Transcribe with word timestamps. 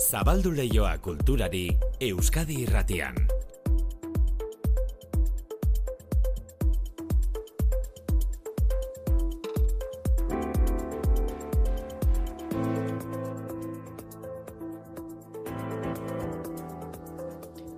Zabaldu 0.00 0.50
leioa 0.56 0.94
kulturari 1.04 1.66
Euskadi 2.00 2.62
irratian. 2.64 3.18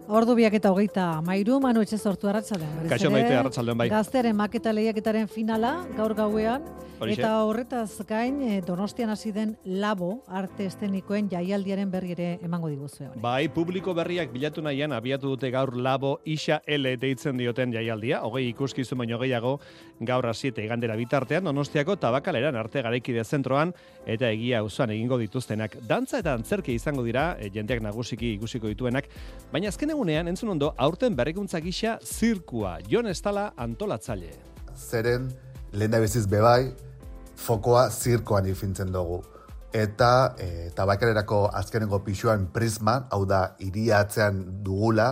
Ordu 0.06 0.36
biak 0.38 0.54
eta 0.54 0.70
hogeita 0.70 1.08
mairu, 1.26 1.58
manu 1.58 1.82
etxe 1.82 1.98
sortu 1.98 2.30
arratzaldean. 2.30 2.86
Kaixo 2.86 3.10
maite 3.10 3.34
arratsaldean 3.34 3.82
bai. 3.82 3.88
Gaztearen 3.90 4.36
maketa 4.38 4.70
lehiaketaren 4.76 5.26
finala, 5.26 5.80
gaur 5.98 6.14
gauean, 6.14 6.70
Horixe. 7.02 7.20
eta 7.20 7.44
horretaz 7.44 8.06
gain 8.08 8.40
eh, 8.42 8.60
donostian 8.66 9.10
hasi 9.10 9.32
den 9.32 9.56
labo 9.64 10.22
arte 10.28 10.66
estenikoen 10.66 11.28
jaialdiaren 11.30 11.90
berri 11.90 12.12
ere 12.12 12.28
emango 12.42 12.68
diguzue. 12.68 13.08
Bai, 13.22 13.48
publiko 13.48 13.94
berriak 13.94 14.32
bilatu 14.32 14.62
nahian 14.62 14.92
abiatu 14.92 15.32
dute 15.34 15.50
gaur 15.50 15.74
labo 15.76 16.20
isa 16.24 16.60
L 16.66 16.96
deitzen 16.98 17.36
dioten 17.36 17.72
jaialdia, 17.72 18.22
hogei 18.22 18.48
ikuskizun 18.50 18.98
baino 18.98 19.18
gehiago 19.18 19.58
gaur 20.00 20.26
hasiete 20.26 20.64
igandera 20.64 20.96
bitartean 20.96 21.44
donostiako 21.44 21.96
tabakaleran 21.96 22.56
arte 22.56 22.82
garaikide 22.82 23.24
zentroan 23.24 23.74
eta 24.06 24.30
egia 24.30 24.60
auzoan 24.60 24.94
egingo 24.94 25.18
dituztenak. 25.18 25.76
Dantza 25.88 26.22
eta 26.22 26.34
antzerki 26.38 26.74
izango 26.74 27.04
dira 27.06 27.36
e, 27.38 27.50
jendeak 27.50 27.82
nagusiki 27.82 28.34
ikusiko 28.36 28.70
dituenak, 28.70 29.08
baina 29.52 29.68
azken 29.72 29.90
egunean 29.90 30.28
entzun 30.28 30.54
ondo 30.54 30.72
aurten 30.78 31.16
berrikuntza 31.16 31.60
gisa 31.60 31.98
zirkua, 32.02 32.78
Jon 32.88 33.06
Estala 33.06 33.52
antolatzaile. 33.56 34.32
zeren 34.76 35.28
lehen 35.72 35.90
beziz 35.90 36.26
bebai, 36.28 36.72
fokoa 37.42 37.88
zirkoan 37.90 38.46
ifintzen 38.46 38.92
dugu. 38.94 39.22
Eta 39.72 40.34
e, 40.38 40.70
tabakererako 40.76 41.46
azkenengo 41.58 42.02
pixuan 42.04 42.46
prisma, 42.52 43.06
hau 43.10 43.24
da, 43.26 43.54
iria 43.64 44.02
atzean 44.04 44.42
dugula, 44.64 45.08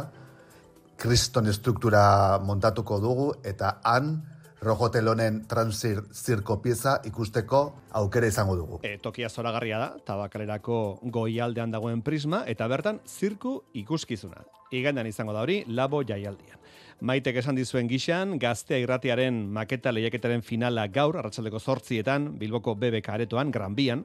kriston 1.00 1.48
estruktura 1.48 2.03
montatuko 2.45 3.00
dugu, 3.00 3.31
eta 3.45 3.78
han, 3.89 4.19
rojotelonen 4.61 5.47
transir 5.48 6.03
zirko 6.12 6.59
pieza 6.61 6.98
ikusteko 7.09 7.62
aukera 7.97 8.28
izango 8.28 8.56
dugu. 8.59 8.81
E, 8.84 8.98
tokia 9.00 9.33
zoragarria 9.33 9.81
da, 9.81 9.91
tabakalerako 10.05 11.00
goialdean 11.17 11.72
dagoen 11.72 12.05
prisma, 12.05 12.44
eta 12.47 12.69
bertan 12.69 13.00
zirku 13.09 13.62
ikuskizuna. 13.72 14.44
Igandan 14.77 15.09
izango 15.09 15.33
da 15.33 15.47
hori, 15.47 15.62
labo 15.67 16.05
jaialdian. 16.05 16.59
Maitek 17.01 17.39
esan 17.41 17.56
dizuen 17.56 17.87
gixan, 17.89 18.34
gaztea 18.39 18.77
irratiaren 18.83 19.47
maketa 19.56 19.89
lehiaketaren 19.93 20.43
finala 20.45 20.84
gaur, 20.93 21.17
arratsaldeko 21.17 21.59
zortzietan, 21.59 22.27
Bilboko 22.39 22.75
BBK 22.77 23.15
aretoan, 23.15 23.51
Gran 23.55 23.75
Bian, 23.75 24.05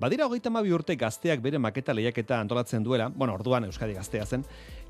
Badira 0.00 0.24
hogeita 0.24 0.48
mabi 0.48 0.72
urte 0.72 0.94
gazteak 0.96 1.42
bere 1.44 1.58
maketa 1.60 1.92
lehiaketa 1.92 2.38
antolatzen 2.40 2.80
duela, 2.86 3.10
bueno, 3.12 3.34
orduan 3.36 3.66
Euskadi 3.68 3.92
gaztea 3.92 4.24
zen, 4.24 4.46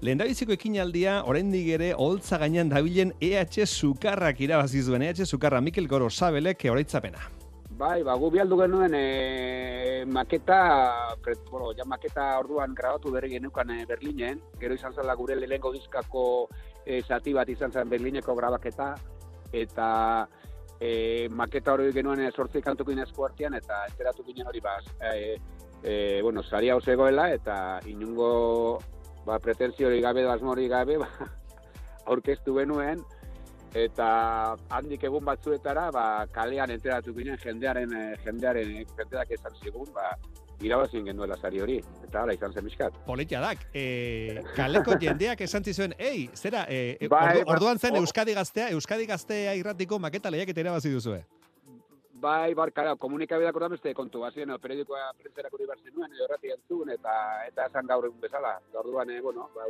lehendabiziko 0.06 0.54
ekinaldia, 0.54 1.16
oraindik 1.26 1.72
ere, 1.80 1.90
holtza 1.98 2.38
gainean 2.38 2.70
dabilen 2.70 3.10
EH 3.18 3.66
Sukarrak 3.66 4.46
irabazi 4.46 4.86
zuen, 4.86 5.02
EH 5.02 5.26
Sukarra 5.26 5.60
Mikel 5.60 5.90
Goro 5.90 6.10
Sabelek 6.10 6.68
horaitzapena. 6.70 7.39
Bai, 7.80 8.02
ba, 8.04 8.12
gu 8.20 8.28
bialdu 8.28 8.58
genuen 8.60 8.92
e, 8.92 10.04
maketa, 10.04 10.56
pre, 11.24 11.32
bueno, 11.48 11.70
ja 11.72 11.86
maketa 11.88 12.26
orduan 12.36 12.74
grabatu 12.76 13.08
berri 13.14 13.30
genukan 13.32 13.70
e, 13.72 13.86
Berlinen, 13.88 14.42
gero 14.60 14.76
izan 14.76 14.92
zela 14.92 15.14
gure 15.16 15.38
lehengo 15.38 15.72
diskako 15.72 16.24
e, 16.84 16.98
zati 17.00 17.32
bat 17.32 17.48
izan 17.48 17.72
zen 17.72 17.88
Berlineko 17.88 18.34
grabaketa, 18.36 18.90
eta 19.62 19.88
e, 20.76 20.90
maketa 21.32 21.72
hori 21.72 21.88
genuen 21.96 22.20
e, 22.26 22.28
sortzi 22.36 22.60
kantuko 22.60 22.92
inezko 22.92 23.24
artean, 23.30 23.56
eta 23.56 23.86
enteratu 23.88 24.28
ginen 24.28 24.52
hori 24.52 24.60
baz, 24.60 24.84
e, 25.00 25.38
e, 25.80 25.94
bueno, 26.20 26.44
sari 26.44 26.68
hau 26.68 26.82
zegoela, 26.84 27.30
eta 27.32 27.80
inungo 27.88 28.76
ba, 29.24 29.40
pretensio 29.40 29.88
hori 29.88 30.04
gabe, 30.04 30.28
dasmo 30.28 30.52
hori 30.52 30.68
gabe, 30.68 31.00
ba, 31.00 31.08
aurkeztu 32.12 32.60
genuen, 32.60 33.00
eta 33.74 34.56
handik 34.74 35.04
egun 35.06 35.24
batzuetara 35.24 35.90
ba, 35.94 36.26
kalean 36.32 36.70
enteratu 36.70 37.14
ginen 37.14 37.38
jendearen 37.38 37.92
eh, 37.94 38.18
jendearen 38.24 38.76
eh, 38.80 38.86
jendeak 38.98 39.30
esan 39.38 39.54
zigun 39.62 39.92
ba 39.94 40.16
irabazien 40.60 41.04
genuela 41.06 41.36
sari 41.40 41.60
hori 41.60 41.78
eta 42.04 42.22
hala 42.22 42.34
izan 42.36 42.52
zen 42.52 42.64
bizkat. 42.64 42.96
Politia 43.06 43.40
dak, 43.40 43.62
e, 43.72 44.42
kaleko 44.56 44.96
jendeak 45.04 45.40
esan 45.46 45.64
zizuen, 45.64 45.94
ei, 45.98 46.28
zera, 46.34 46.66
e, 46.68 46.96
e, 47.00 47.08
Bai, 47.08 47.38
ordu- 47.40 47.54
orduan 47.54 47.78
zen 47.78 47.96
Euskadi 47.96 48.34
gaztea, 48.36 48.70
Euskadi 48.76 49.06
gaztea 49.08 49.54
irratiko 49.56 49.98
maketa 49.98 50.30
lehiaketa 50.30 50.60
irabazi 50.60 50.92
duzue. 50.92 51.22
Bai, 52.20 52.52
bar, 52.52 52.68
kara, 52.76 52.96
komunikabideak 53.00 53.56
orduan 53.56 53.72
beste 53.72 53.94
kontu 53.96 54.20
bazien, 54.20 54.52
periodikoa 54.60 55.06
prentzerako 55.16 55.56
hori 55.56 55.68
behar 55.70 55.80
zenuen, 55.80 56.12
edo 56.12 56.26
errati 56.26 56.52
entzun, 56.52 56.90
eta 56.92 57.14
eta 57.48 57.70
esan 57.70 57.88
gaur 57.88 58.10
egun 58.10 58.20
bezala. 58.20 58.58
Orduan, 58.82 59.08
eh, 59.14 59.22
bueno, 59.24 59.48
ba, 59.54 59.64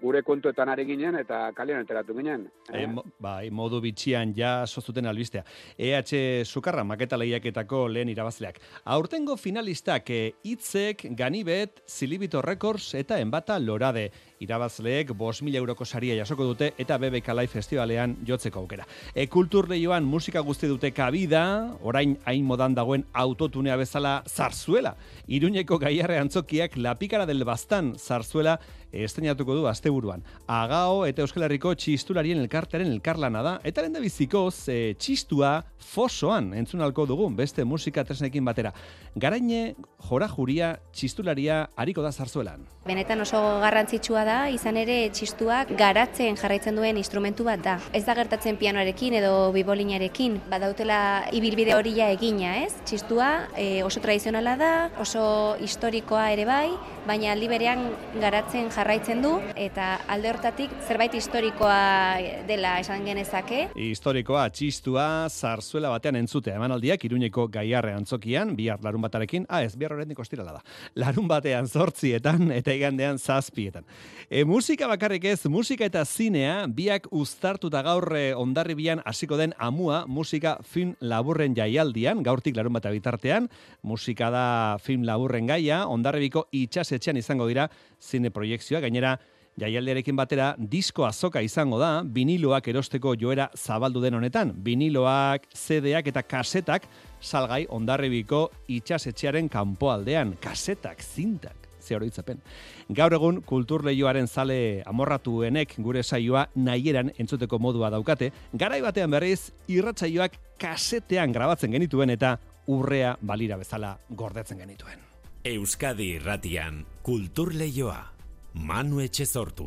gure 0.00 0.22
kontuetan 0.22 0.68
ari 0.68 0.84
ginen, 0.88 1.16
eta 1.20 1.50
kalean 1.56 1.80
enteratu 1.80 2.14
ginen. 2.16 2.46
E, 2.68 2.84
mo, 2.90 3.04
bai, 3.22 3.50
modu 3.50 3.80
bitxian 3.80 4.34
ja 4.36 4.66
sozuten 4.66 5.06
albistea. 5.06 5.44
EH 5.78 6.44
Sukarra 6.44 6.84
maketa 6.84 7.16
lehiaketako 7.16 7.86
lehen 7.88 8.10
irabazleak. 8.12 8.60
Aurtengo 8.84 9.36
finalistak 9.36 10.10
e, 10.10 10.20
Itzek, 10.44 11.06
Ganibet, 11.16 11.82
Zilibito 11.88 12.42
Records 12.42 12.94
eta 12.94 13.20
Enbata 13.20 13.58
Lorade. 13.58 14.10
Irabazleek 14.40 15.14
5.000 15.16 15.56
euroko 15.56 15.86
saria 15.86 16.14
jasoko 16.18 16.44
dute 16.44 16.74
eta 16.78 16.98
BBK 17.00 17.32
Live 17.38 17.54
Festivalean 17.54 18.18
jotzeko 18.26 18.60
aukera. 18.60 18.84
E, 19.14 19.26
kultur 19.32 19.70
lehioan 19.70 20.04
musika 20.04 20.42
guzti 20.44 20.68
dute 20.68 20.92
kabida, 20.92 21.72
orain 21.80 22.18
hain 22.26 22.44
modan 22.44 22.76
dagoen 22.76 23.06
autotunea 23.14 23.78
bezala 23.80 24.18
zarzuela. 24.28 24.96
Iruñeko 25.26 25.80
gaiarre 25.80 26.18
antzokiak 26.20 26.76
lapikara 26.76 27.24
del 27.26 27.44
bastan 27.48 27.94
zarzuela 27.96 28.58
estrenatuko 28.92 29.54
du 29.54 29.66
asteburuan. 29.68 30.22
Agao 30.46 31.04
eta 31.06 31.24
Euskal 31.24 31.46
Herriko 31.46 31.74
txistularien 31.74 32.40
elkartearen 32.42 32.90
elkarlana 32.92 33.42
da, 33.42 33.54
eta 33.66 33.84
lehen 33.84 34.00
bizikoz 34.02 34.68
e, 34.72 34.94
txistua 34.98 35.60
fosoan 35.86 36.52
entzunalko 36.56 37.06
dugun 37.06 37.36
beste 37.36 37.64
musika 37.64 38.04
tresnekin 38.04 38.44
batera. 38.44 38.72
Garaine, 39.16 39.74
jora 40.08 40.28
juria, 40.28 40.74
txistularia 40.92 41.62
hariko 41.76 42.02
da 42.04 42.12
zarzuelan. 42.12 42.66
Benetan 42.86 43.20
oso 43.24 43.40
garrantzitsua 43.62 44.24
da, 44.26 44.38
izan 44.52 44.76
ere 44.78 44.98
txistuak 45.14 45.72
garatzen 45.78 46.36
jarraitzen 46.38 46.76
duen 46.78 46.98
instrumentu 47.00 47.46
bat 47.46 47.62
da. 47.64 47.78
Ez 47.96 48.04
da 48.06 48.14
gertatzen 48.18 48.58
pianoarekin 48.60 49.16
edo 49.20 49.50
bibolinarekin, 49.54 50.40
badautela 50.50 51.00
ibilbide 51.34 51.74
horia 51.74 52.10
egina, 52.14 52.56
ez? 52.64 52.72
Txistua 52.86 53.30
e, 53.56 53.82
oso 53.86 54.02
tradizionala 54.04 54.56
da, 54.60 54.72
oso 55.02 55.56
historikoa 55.62 56.28
ere 56.34 56.46
bai, 56.48 56.68
baina 57.06 57.32
aldi 57.32 57.48
berean 57.50 57.88
garatzen 58.20 58.70
jarraitzen 58.70 58.85
du, 58.86 59.32
eta 59.58 59.96
alde 60.06 60.28
hortatik 60.30 60.70
zerbait 60.86 61.10
historikoa 61.18 62.20
dela 62.46 62.76
esan 62.78 63.02
genezake. 63.02 63.64
Historikoa, 63.74 64.44
txistua, 64.54 65.26
zarzuela 65.26 65.90
batean 65.90 66.14
entzutea 66.20 66.54
emanaldiak 66.54 67.02
Iruñeko 67.08 67.48
gaiarre 67.50 67.96
antzokian, 67.96 68.54
bihar 68.54 68.78
larun 68.84 69.02
batarekin, 69.02 69.44
ah 69.50 69.64
ez, 69.64 69.74
bihar 69.74 69.96
horretik 69.96 70.20
ostirala 70.22 70.52
da. 70.52 70.62
Larun 71.02 71.26
batean 71.26 71.66
zortzietan 71.66 72.52
eta 72.54 72.76
igandean 72.78 73.18
zazpietan. 73.18 73.82
E, 74.30 74.44
musika 74.44 74.86
bakarrik 74.86 75.24
ez, 75.32 75.40
musika 75.50 75.84
eta 75.84 76.04
zinea, 76.04 76.68
biak 76.70 77.10
uztartuta 77.10 77.82
gaur 77.82 78.06
e, 78.14 78.36
ondarribian 78.38 79.02
hasiko 79.04 79.36
den 79.36 79.54
amua 79.58 80.04
musika 80.06 80.60
film 80.62 80.94
laburren 81.00 81.58
jaialdian, 81.58 82.22
gaurtik 82.22 82.54
larun 82.54 82.78
bata 82.78 82.94
bitartean, 82.94 83.50
musika 83.82 84.30
da 84.30 84.46
film 84.78 85.02
laburren 85.02 85.50
gaia, 85.50 85.88
ondarribiko 85.90 86.46
itxasetxean 86.54 87.18
izango 87.18 87.50
dira 87.50 87.66
zine 87.98 88.30
proiektzioa, 88.66 88.80
gainera 88.80 89.18
Jaialdiarekin 89.56 90.16
batera 90.16 90.54
disko 90.58 91.06
azoka 91.06 91.40
izango 91.40 91.78
da, 91.80 92.02
viniloak 92.04 92.68
erosteko 92.68 93.14
joera 93.16 93.48
zabaldu 93.56 94.02
den 94.02 94.14
honetan. 94.14 94.52
Viniloak, 94.52 95.46
CD-ak 95.54 96.08
eta 96.08 96.22
kasetak 96.22 96.84
salgai 97.22 97.64
ondarribiko 97.70 98.50
itxasetxearen 98.68 99.48
kanpoaldean. 99.48 100.34
Kasetak, 100.42 101.00
zintak, 101.00 101.56
ze 101.80 101.96
oroitzapen. 101.96 102.42
Gaur 102.90 103.16
egun 103.16 103.40
kultur 103.40 103.82
lehioaren 103.82 104.28
zale 104.28 104.82
amorratuenek 104.84 105.72
gure 105.78 106.02
saioa 106.02 106.50
nahieran 106.54 107.14
entzuteko 107.16 107.58
modua 107.58 107.88
daukate, 107.90 108.32
garai 108.52 108.82
batean 108.82 109.10
berriz 109.10 109.54
irratsaioak 109.68 110.36
kasetean 110.60 111.32
grabatzen 111.32 111.72
genituen 111.72 112.12
eta 112.12 112.36
urrea 112.66 113.16
balira 113.22 113.56
bezala 113.56 113.96
gordetzen 114.10 114.60
genituen. 114.60 115.00
Euskadi 115.46 116.10
irratian 116.18 116.84
kultur 117.06 117.54
leioa. 117.54 118.15
Manu 118.56 119.02
Etxezortu. 119.04 119.66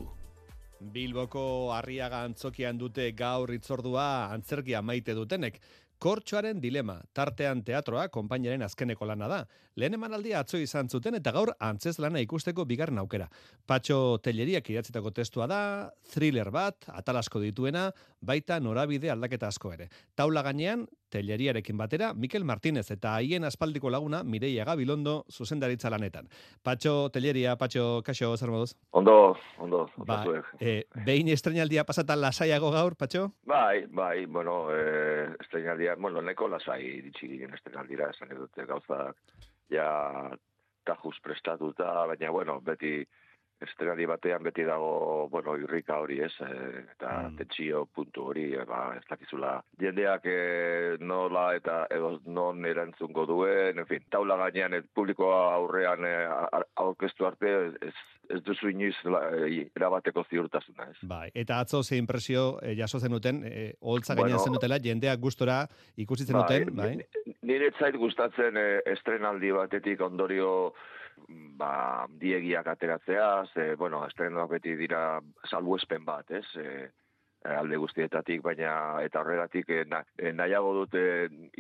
Bilboko 0.79 1.41
Arriaga 1.75 2.23
antzokian 2.25 2.79
dute 2.79 3.11
gaur 3.13 3.51
itzordua 3.53 4.31
antzerkia 4.33 4.81
maite 4.81 5.13
dutenek. 5.13 5.59
Kortxoaren 5.99 6.61
dilema, 6.63 6.95
tartean 7.13 7.59
teatroa 7.67 8.05
konpainaren 8.09 8.63
azkeneko 8.63 9.05
lana 9.05 9.27
da. 9.27 9.39
Lehen 9.75 9.97
emanaldia 9.97 10.39
atzo 10.39 10.57
izan 10.57 10.89
zuten 10.89 11.19
eta 11.19 11.33
gaur 11.35 11.51
antzez 11.59 11.97
lana 11.99 12.23
ikusteko 12.23 12.65
bigarren 12.65 12.97
aukera. 13.01 13.27
Patxo 13.67 14.17
Telleriak 14.23 14.71
idatzitako 14.71 15.11
testua 15.11 15.45
da, 15.51 15.61
thriller 16.09 16.49
bat, 16.55 16.87
atalasko 16.87 17.43
dituena, 17.43 17.89
baita 18.21 18.57
norabide 18.63 19.11
aldaketa 19.11 19.51
asko 19.51 19.73
ere. 19.75 19.89
Taula 20.15 20.41
gainean, 20.47 20.87
telleriarekin 21.09 21.77
batera, 21.77 22.13
Mikel 22.13 22.45
Martinez 22.45 22.89
eta 22.91 23.15
haien 23.15 23.43
aspaldiko 23.43 23.89
laguna 23.89 24.23
Mireia 24.23 24.65
Gabilondo 24.65 25.25
zuzendaritza 25.29 25.89
lanetan. 25.89 26.29
Patxo 26.63 27.09
Telleria, 27.13 27.55
Patxo, 27.57 28.01
kaixo, 28.05 28.35
zer 28.37 28.49
moduz? 28.49 28.75
Ondo, 28.91 29.37
ondo, 29.57 29.85
Ba, 29.97 30.21
ondo 30.23 30.43
e, 30.59 30.85
behin 31.05 31.29
estrenaldia 31.33 31.85
pasata 31.85 32.15
lasaiago 32.15 32.71
gaur, 32.71 32.95
Patxo? 32.95 33.31
Bai, 33.45 33.85
bai, 33.87 34.25
bueno, 34.25 34.67
eh, 34.73 35.29
estrenaldia, 35.39 35.95
bueno, 35.95 36.21
neko 36.21 36.47
lasai 36.47 37.01
ditxi 37.07 37.27
ginen 37.35 37.53
estrenaldira, 37.57 38.09
esan 38.13 38.31
edute 38.35 38.65
gauzak, 38.69 39.17
ja, 39.73 39.89
tajuz 40.85 41.17
prestatuta, 41.23 42.05
baina, 42.09 42.31
bueno, 42.31 42.59
beti, 42.61 43.03
estrenaldi 43.61 44.05
batean 44.05 44.43
beti 44.43 44.63
dago, 44.63 45.27
bueno, 45.29 45.55
irrika 45.57 45.97
hori 45.99 46.19
ez, 46.23 46.31
eh, 46.41 46.85
eta 46.95 47.29
Mm. 47.29 47.35
tentsio 47.37 47.85
puntu 47.93 48.25
hori, 48.29 48.53
eh, 48.53 48.63
ba, 48.65 48.95
ez 48.97 49.03
dakizula. 49.09 49.61
Jendeak 49.79 50.21
eh, 50.25 50.97
nola 50.99 51.55
eta 51.55 51.85
edo 51.89 52.19
non 52.25 52.65
erantzungo 52.65 53.25
duen, 53.25 53.79
en 53.79 53.85
fin, 53.85 54.03
taula 54.09 54.37
gainean 54.37 54.73
eh, 54.73 54.83
publikoa 54.93 55.53
aurrean 55.55 56.05
aurkeztu 56.75 57.25
arte, 57.27 57.51
ez, 57.81 57.93
ez 58.29 58.41
duzu 58.45 58.69
inoiz 58.69 58.95
la, 59.09 59.21
erabateko 59.75 60.23
ziurtasuna 60.29 60.89
ez. 60.91 60.97
Bai, 61.09 61.29
eta 61.33 61.59
atzo 61.59 61.81
ze 61.83 61.97
impresio 61.97 62.59
e, 62.61 62.75
jaso 62.77 62.99
zenuten, 62.99 63.43
e, 63.45 63.73
holtza 63.81 64.13
gainean 64.15 64.37
Bueno, 64.37 64.43
zenutela, 64.45 64.77
jendeak 64.79 65.19
gustora 65.19 65.67
ikusi 65.97 66.25
zenuten, 66.25 66.75
bai? 66.75 66.95
ni- 66.97 67.35
Nire 67.49 67.71
zait 67.79 67.95
gustatzen 67.97 68.57
eh, 68.57 68.81
estrenaldi 68.85 69.49
batetik 69.51 70.01
ondorio 70.01 70.73
ba, 71.59 72.07
diegiak 72.21 72.67
ateratzea, 72.67 73.29
ze, 73.53 73.75
bueno, 73.75 74.05
estrenak 74.07 74.49
beti 74.49 74.75
dira 74.79 75.19
salbuespen 75.49 76.05
bat, 76.05 76.31
ez? 76.31 76.45
E, 76.55 76.89
alde 77.47 77.77
guztietatik, 77.79 78.41
baina 78.43 78.71
eta 79.03 79.21
horregatik 79.21 79.69
eh, 79.71 79.83
na, 79.87 80.01
eh, 80.17 80.33
nahiago 80.35 80.73
dute 80.81 81.03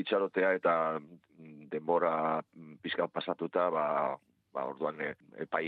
itxarotea 0.01 0.53
eta 0.57 0.73
mm, 0.99 1.69
denbora 1.71 2.41
mm, 2.41 2.79
pixka 2.83 3.07
pasatuta, 3.07 3.69
ba, 3.71 3.85
ba 4.53 4.65
orduan 4.67 4.99
epai 5.39 5.67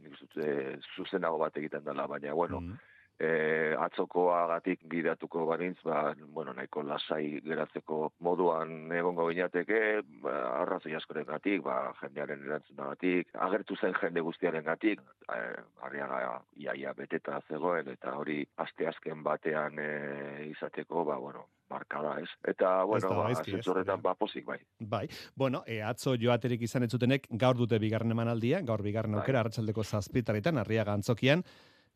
dut, 0.00 0.38
eh, 0.42 0.78
zuzenago 0.96 1.38
bat 1.38 1.56
egiten 1.56 1.84
dela, 1.84 2.06
baina 2.06 2.34
bueno, 2.34 2.60
Mm. 2.60 2.78
Eh, 3.20 3.74
atzokoagatik 3.78 4.84
bidatuko 4.90 5.44
banintz, 5.46 5.78
ba, 5.84 6.14
bueno, 6.34 6.54
nahiko 6.56 6.82
lasai 6.86 7.40
geratzeko 7.44 8.12
moduan 8.20 8.92
egongo 8.92 9.28
ginateke, 9.30 10.02
ba, 10.24 10.34
arrazoi 10.62 10.94
askorengatik, 10.98 11.62
ba, 11.66 11.92
jendearen 12.00 12.44
erantzunagatik, 12.48 13.32
agertu 13.46 13.76
zen 13.76 13.96
jende 14.00 14.24
guztiaren 14.24 14.64
gatik, 14.64 15.00
eh, 15.34 15.56
arriaga 15.82 16.40
iaia 16.56 16.92
beteta 16.98 17.40
zegoen, 17.48 17.88
eta 17.96 18.16
hori 18.18 18.42
aste 18.56 18.88
azken 18.88 19.22
batean 19.22 19.78
eh, 19.78 20.48
izateko, 20.50 21.04
ba, 21.04 21.18
bueno, 21.18 21.46
markada, 21.72 22.18
ez? 22.20 22.28
Eta, 22.44 22.82
bueno, 22.84 23.08
da 23.08 23.22
ba, 23.22 23.44
zentzorretan, 23.44 24.02
ba, 24.02 24.14
pozik, 24.18 24.44
bai. 24.46 24.58
Bai, 24.78 25.06
bueno, 25.34 25.62
e, 25.66 25.80
atzo 25.82 26.16
joaterik 26.20 26.62
izan 26.68 26.86
ez 26.86 26.92
zutenek 26.92 27.28
gaur 27.40 27.56
dute 27.56 27.78
bigarren 27.82 28.12
emanaldia, 28.12 28.60
gaur 28.66 28.84
bigarren 28.84 29.16
Bai. 29.16 29.22
aukera 29.22 29.40
arratsaldeko 29.40 29.84
zazpitaretan, 29.84 30.60
arriaga 30.62 30.96
antzokian, 30.98 31.44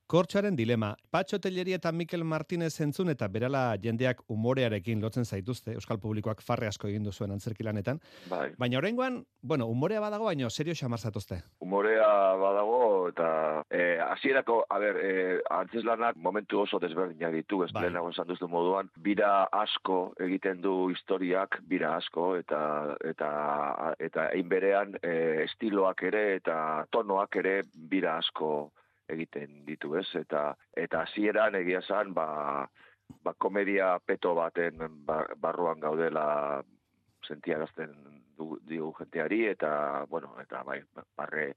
Kortxoaren 0.07 0.55
dilema. 0.55 0.93
Patxo 1.11 1.41
Telleria 1.43 1.81
eta 1.81 1.91
Mikel 1.91 2.23
Martinez 2.23 2.77
entzun 2.85 3.09
eta 3.11 3.27
berala 3.27 3.63
jendeak 3.83 4.21
umorearekin 4.31 5.01
lotzen 5.03 5.25
zaituzte, 5.27 5.73
Euskal 5.75 5.99
Publikoak 5.99 6.45
farre 6.47 6.69
asko 6.71 6.87
egin 6.87 7.03
duzuen 7.03 7.35
antzerkilanetan. 7.35 7.99
Bai. 8.31 8.53
Baina 8.57 8.79
oraingoan, 8.79 9.17
bueno, 9.43 9.67
umorea 9.67 10.05
badago, 10.05 10.29
baina 10.31 10.51
serio 10.51 10.77
xamar 10.79 11.03
zatuzte. 11.03 11.41
Humorea 11.59 12.07
badago 12.39 12.79
eta 13.09 13.33
eh, 13.67 13.99
hasierako, 14.07 14.61
a 14.71 14.79
ber, 14.79 15.03
eh, 15.03 15.41
antzeslanak 15.59 16.23
momentu 16.23 16.63
oso 16.63 16.79
desberdinak 16.79 17.35
ditu, 17.35 17.65
ez 17.67 17.73
Bai. 17.73 17.89
lehenago 17.89 18.15
esan 18.15 18.31
duzu 18.31 18.47
moduan, 18.47 18.95
bira 19.03 19.49
asko 19.51 20.15
egiten 20.23 20.63
du 20.63 20.77
historiak, 20.95 21.59
bira 21.67 21.97
asko 21.99 22.37
eta 22.39 22.95
eta 23.03 23.35
eta 23.99 24.31
egin 24.31 24.55
berean 24.55 24.99
eh, 25.03 25.43
estiloak 25.51 26.07
ere 26.07 26.27
eta 26.39 26.87
tonoak 26.95 27.43
ere 27.43 27.63
bira 27.75 28.21
asko 28.23 28.71
egiten 29.09 29.65
ditu, 29.67 29.95
ez? 29.97 30.07
Eta 30.15 30.57
eta 30.77 31.03
hasieran 31.03 31.55
egia 31.55 31.79
esan, 31.79 32.13
ba 32.15 32.69
ba 33.23 33.35
komedia 33.39 33.99
peto 34.05 34.35
baten 34.35 34.79
ba- 35.07 35.27
barruan 35.37 35.79
gaudela 35.81 36.63
sentiarazten 37.27 37.93
du, 38.37 38.59
digu 38.69 38.93
jenteari 38.99 39.47
eta 39.47 40.05
bueno, 40.11 40.35
eta 40.43 40.63
bai, 40.67 40.81
barre 41.17 41.53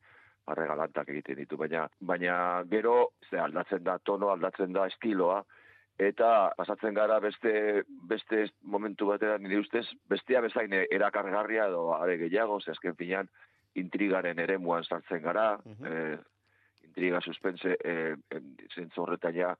barre 0.46 0.66
galantak 0.68 1.10
egiten 1.10 1.36
ditu, 1.38 1.57
baina 1.57 1.88
baina 2.01 2.63
gero 2.69 3.12
ze 3.30 3.38
aldatzen 3.40 3.84
da 3.84 3.98
tono, 4.00 4.30
aldatzen 4.31 4.74
da 4.74 4.88
estiloa 4.88 5.44
eta 6.00 6.54
pasatzen 6.57 6.94
gara 6.95 7.19
beste 7.19 7.84
beste 8.07 8.45
momentu 8.63 9.06
batera 9.12 9.38
nire 9.38 9.60
ustez 9.60 9.86
bestea 10.10 10.42
bezain 10.42 10.74
erakargarria 10.74 11.68
edo 11.68 11.94
are 11.94 12.18
gehiago, 12.18 12.60
ze 12.62 12.72
azken 12.72 12.95
finean 12.95 13.30
intrigaren 13.75 14.40
eremuan 14.40 14.84
sartzen 14.84 15.22
gara, 15.22 15.60
Mhm. 15.66 15.86
eh, 15.86 16.18
intriga 16.89 17.21
suspense 17.21 17.77
eh, 17.86 18.15
horretan 18.97 19.38
ja 19.38 19.53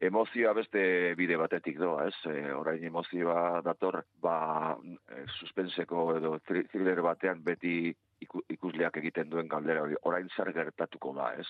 emozioa 0.00 0.52
beste 0.54 0.80
bide 1.18 1.36
batetik 1.38 1.78
doa, 1.80 2.06
ez? 2.06 2.14
E, 2.30 2.52
orain 2.54 2.84
emozioa 2.86 3.60
dator, 3.66 4.02
ba, 4.22 4.76
e, 5.10 5.24
suspenseko 5.40 6.04
edo 6.16 6.36
thri- 6.46 6.66
thriller 6.70 7.02
batean 7.02 7.42
beti 7.44 7.90
iku, 8.22 8.42
ikusleak 8.48 9.00
egiten 9.02 9.30
duen 9.30 9.50
galdera 9.50 9.82
hori, 9.82 9.98
orain 10.06 10.30
zer 10.36 10.52
gertatuko 10.54 11.14
da, 11.18 11.32
ez? 11.42 11.48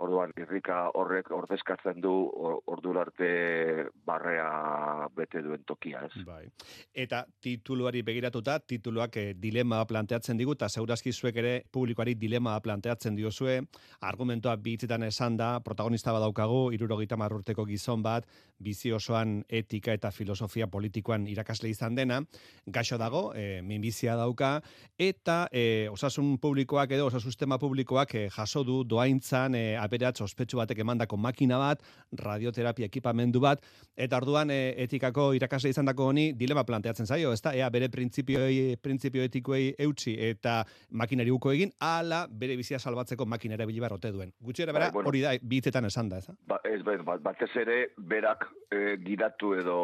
Orduan, 0.00 0.32
irrika 0.40 0.86
horrek 0.96 1.30
ordezkatzen 1.34 2.00
du 2.00 2.12
or- 2.32 2.60
ordura 2.72 3.02
arte 3.04 3.88
barrea 4.06 5.08
bete 5.16 5.42
duen 5.44 5.64
tokia, 5.68 6.06
ez? 6.06 6.24
Bai. 6.24 6.46
Eta 6.94 7.24
tituluari 7.42 8.02
begiratuta, 8.06 8.58
tituluak 8.60 9.16
eh, 9.20 9.34
dilema 9.36 9.82
planteatzen 9.86 10.40
digu, 10.40 10.56
eta 10.56 10.68
zeurazki 10.68 11.12
zuek 11.12 11.36
ere 11.42 11.54
publikoari 11.72 12.14
dilema 12.14 12.56
planteatzen 12.64 13.16
diozue, 13.16 13.58
argumentoa 14.00 14.56
bitzetan 14.56 15.04
esan 15.04 15.36
da, 15.36 15.50
protagonista 15.64 16.14
badaukagu, 16.16 16.70
irurogeita 16.72 17.18
marrurteko 17.20 17.66
gizon 17.68 18.02
bat, 18.02 18.28
bizi 18.60 18.92
osoan 18.92 19.40
etika 19.48 19.92
eta 19.96 20.10
filosofia 20.10 20.66
politikoan 20.68 21.26
irakasle 21.28 21.70
izan 21.72 21.94
dena, 21.96 22.20
gaixo 22.66 22.98
dago, 23.00 23.32
e, 23.34 23.60
minbizia 23.62 24.16
dauka, 24.16 24.60
eta 24.98 25.42
e, 25.52 25.88
osasun 25.92 26.36
publikoak 26.40 26.92
edo 26.96 27.06
osasustema 27.08 27.58
publikoak 27.58 28.14
e, 28.14 28.26
jaso 28.30 28.64
du 28.64 28.82
doaintzan 28.84 29.54
e, 29.54 29.64
aberatz 29.90 30.20
ospetsu 30.22 30.60
batek 30.60 30.78
emandako 30.84 31.18
makina 31.18 31.58
bat, 31.58 31.82
radioterapia 32.22 32.86
ekipamendu 32.86 33.40
bat, 33.42 33.62
eta 33.96 34.18
orduan 34.20 34.50
e, 34.54 34.58
etikako 34.84 35.30
irakasle 35.38 35.72
izandako 35.74 36.06
honi 36.12 36.28
dilema 36.38 36.64
planteatzen 36.68 37.06
zaio, 37.10 37.32
ezta? 37.34 37.52
Ea 37.58 37.68
bere 37.70 37.88
printzipioei 37.90 38.76
printzipio 38.82 39.24
etikoei 39.26 39.72
eutsi 39.78 40.14
eta 40.30 40.60
makinari 40.90 41.30
uko 41.34 41.52
egin, 41.56 41.72
ala 41.80 42.26
bere 42.30 42.56
bizia 42.60 42.78
salbatzeko 42.78 43.26
makina 43.26 43.58
erabili 43.58 43.80
behar 43.82 43.96
ote 43.98 44.12
duen. 44.14 44.32
Gutxiera 44.40 44.72
bera, 44.72 44.88
Bai, 44.90 44.94
bueno. 45.00 45.08
hori 45.10 45.24
da, 45.24 45.34
bitzetan 45.42 45.84
esan 45.90 46.08
da, 46.12 46.18
ez? 46.22 46.30
Ba, 46.46 46.60
ez, 46.64 46.80
ba, 46.86 46.96
ba- 47.04 47.18
batez 47.30 47.50
ere, 47.60 47.80
berak 47.98 48.46
e, 48.70 48.96
gidatu 49.04 49.54
edo, 49.58 49.78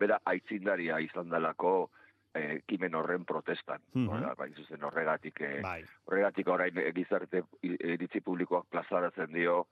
bera 0.00 0.18
aitzindaria 0.26 0.98
izan 1.04 1.28
dalako 1.30 1.90
e, 2.34 2.62
kimen 2.66 2.94
horren 2.94 3.24
protestan. 3.24 3.80
Mhm. 3.94 4.08
Hora, 4.08 4.34
Bai, 4.34 4.52
zuzen 4.54 4.82
horregatik, 4.84 5.40
e, 5.40 5.60
Bai. 5.62 5.84
horregatik 6.06 6.48
orain 6.48 6.78
e, 6.78 6.92
gizarte 6.92 7.42
i- 7.62 7.76
iritzi 7.94 8.20
publikoak 8.20 8.66
plazaratzen 8.70 9.32
dio, 9.32 9.66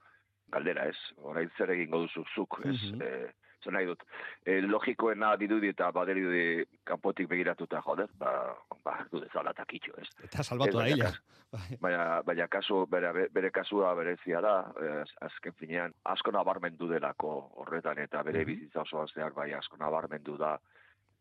galdera 0.51 0.87
ez, 0.91 0.97
orain 1.23 1.51
zer 1.57 1.71
egingo 1.71 1.99
duzu 2.07 2.25
zuk, 2.35 2.61
ez, 2.65 2.93
Mhm. 2.93 3.03
e, 3.03 3.33
zer 3.65 3.73
nahi 3.73 3.87
dut. 3.87 4.03
E, 4.45 4.61
logikoena 4.63 5.37
dirudi 5.37 5.69
eta 5.69 5.91
badirudi 5.93 6.65
kanpotik 6.85 7.29
begiratuta, 7.29 7.81
joder, 7.83 8.09
ba, 8.19 8.57
ba, 8.85 9.07
du 9.13 9.21
dezala 9.21 9.53
takitxo, 9.55 9.93
ez. 10.01 10.09
Eta 10.25 10.43
salbatu 10.43 10.79
da 10.79 10.87
Ez, 10.89 10.93
ella. 10.95 11.13
Bai. 11.53 11.77
Baina, 11.81 12.23
baina 12.23 12.47
kasu, 12.49 12.87
bere, 12.87 13.29
bere 13.29 13.51
kasua 13.51 13.93
berezia 13.95 14.41
da, 14.41 14.73
eh, 14.81 15.05
azken 15.21 15.53
finean, 15.55 15.93
asko 16.05 16.31
nabarmendu 16.31 16.87
delako 16.89 17.51
horretan, 17.57 17.99
eta 17.99 18.23
bere 18.23 18.45
Mhm. 18.45 18.47
bizitza 18.47 18.83
osoan 18.83 19.09
zehar 19.09 19.33
bai 19.33 19.53
asko 19.53 19.77
nabarmendu 19.77 20.37
da, 20.39 20.59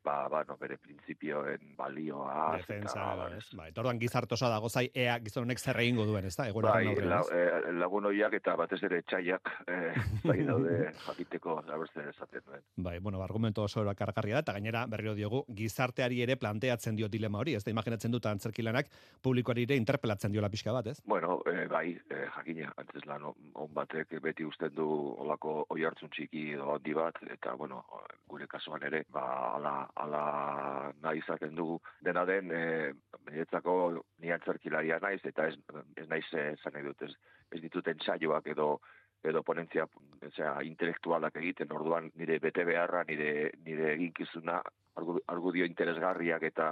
ba, 0.03 0.27
ba, 0.31 0.43
no, 0.47 0.55
bere 0.57 0.77
printzipioen 0.77 1.73
balioa. 1.77 2.55
Defensa, 2.57 3.13
edo, 3.13 3.27
ez? 3.37 3.45
Bai, 3.57 3.69
eta 3.71 3.81
orduan 3.81 3.99
gizartosa 3.99 4.49
dago 4.51 4.69
zai, 4.69 4.87
ea 4.93 5.17
gizon 5.23 5.47
honek 5.47 5.59
zer 5.59 5.79
egingo 5.83 6.05
duen, 6.07 6.25
ez 6.25 6.35
da? 6.37 6.47
Egoera 6.49 6.73
Bai, 6.77 6.95
la, 7.05 7.19
ez? 7.19 7.31
eh, 7.35 7.73
lagun 7.79 8.05
horiak 8.09 8.33
eta 8.39 8.55
batez 8.59 8.81
ere 8.87 9.01
txaiak 9.03 9.51
eh, 9.67 9.93
bai 10.29 10.37
daude 10.47 10.77
jakiteko 11.05 11.57
abertzen 11.67 12.09
esaten 12.09 12.45
duen. 12.45 12.63
Bai, 12.77 12.99
bueno, 12.99 13.21
argumento 13.23 13.63
oso 13.63 13.83
erakargarria 13.83 14.39
da, 14.39 14.45
eta 14.45 14.55
gainera 14.57 14.85
berriro 14.87 15.15
diogu, 15.17 15.43
gizarteari 15.55 16.21
ere 16.23 16.37
planteatzen 16.39 16.95
dio 16.95 17.09
dilema 17.09 17.39
hori, 17.43 17.55
ez 17.55 17.63
da, 17.65 17.71
imaginatzen 17.71 18.11
dut 18.11 18.25
antzerkilanak 18.29 18.89
publikoari 19.23 19.67
ere 19.67 19.77
interpelatzen 19.79 20.31
diola 20.31 20.49
pixka 20.49 20.73
bat, 20.75 20.87
ez? 20.93 20.99
Bueno, 21.05 21.41
eh, 21.49 21.67
bai, 21.67 21.91
eh, 22.09 22.25
jakina, 22.35 22.71
antes 22.77 23.05
lan 23.05 23.27
on 23.29 23.73
batek 23.73 24.19
beti 24.23 24.45
usten 24.45 24.73
du 24.75 24.87
olako 25.19 25.65
oi 25.69 25.83
hartzun 25.85 26.09
txiki 26.13 26.51
edo 26.55 26.71
handi 26.75 26.93
bat, 26.93 27.19
eta 27.29 27.55
bueno, 27.59 27.83
gure 28.29 28.47
kasuan 28.47 28.83
ere, 28.83 29.03
ba, 29.11 29.55
ala, 29.55 29.88
ala 29.95 30.93
nahi 31.01 31.19
izaten 31.19 31.55
dugu. 31.55 31.79
Dena 32.01 32.25
den, 32.25 32.51
eh, 32.51 32.93
niretzako 33.29 34.03
ni 34.19 34.31
antzerkilaria 34.31 34.99
naiz, 35.01 35.21
eta 35.25 35.47
ez, 35.47 35.55
ez 35.97 36.07
naiz 36.07 36.25
eh, 36.33 36.53
esan 36.53 36.73
nahi 36.73 36.85
dut, 36.85 37.01
ez, 37.01 37.13
ez 37.51 37.61
ditut 37.61 37.87
entsaioak 37.87 38.47
edo 38.47 38.79
edo 39.23 39.41
ponentzia 39.43 39.83
osea, 40.25 40.53
intelektualak 40.63 41.35
egiten, 41.41 41.71
orduan 41.75 42.09
nire 42.15 42.37
bete 42.39 42.63
beharra, 42.63 43.03
nire, 43.07 43.51
nire 43.65 43.89
eginkizuna 43.93 44.61
argu- 44.99 45.19
argudio 45.27 45.67
interesgarriak 45.67 46.45
eta 46.49 46.69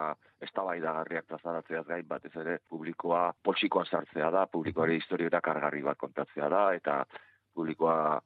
eztabaidagarriak 0.48 1.28
plazaratzeaz 1.28 1.86
gain 1.90 2.08
batez 2.08 2.34
ere 2.40 2.58
publikoa 2.70 3.34
poltsikoan 3.44 3.86
sartzea 3.92 4.32
da, 4.32 4.46
publikoari 4.48 4.96
historiora 5.02 5.42
kargarri 5.42 5.84
bat 5.84 6.00
kontatzea 6.00 6.50
da 6.50 6.64
eta 6.76 7.04
publikoa 7.54 8.22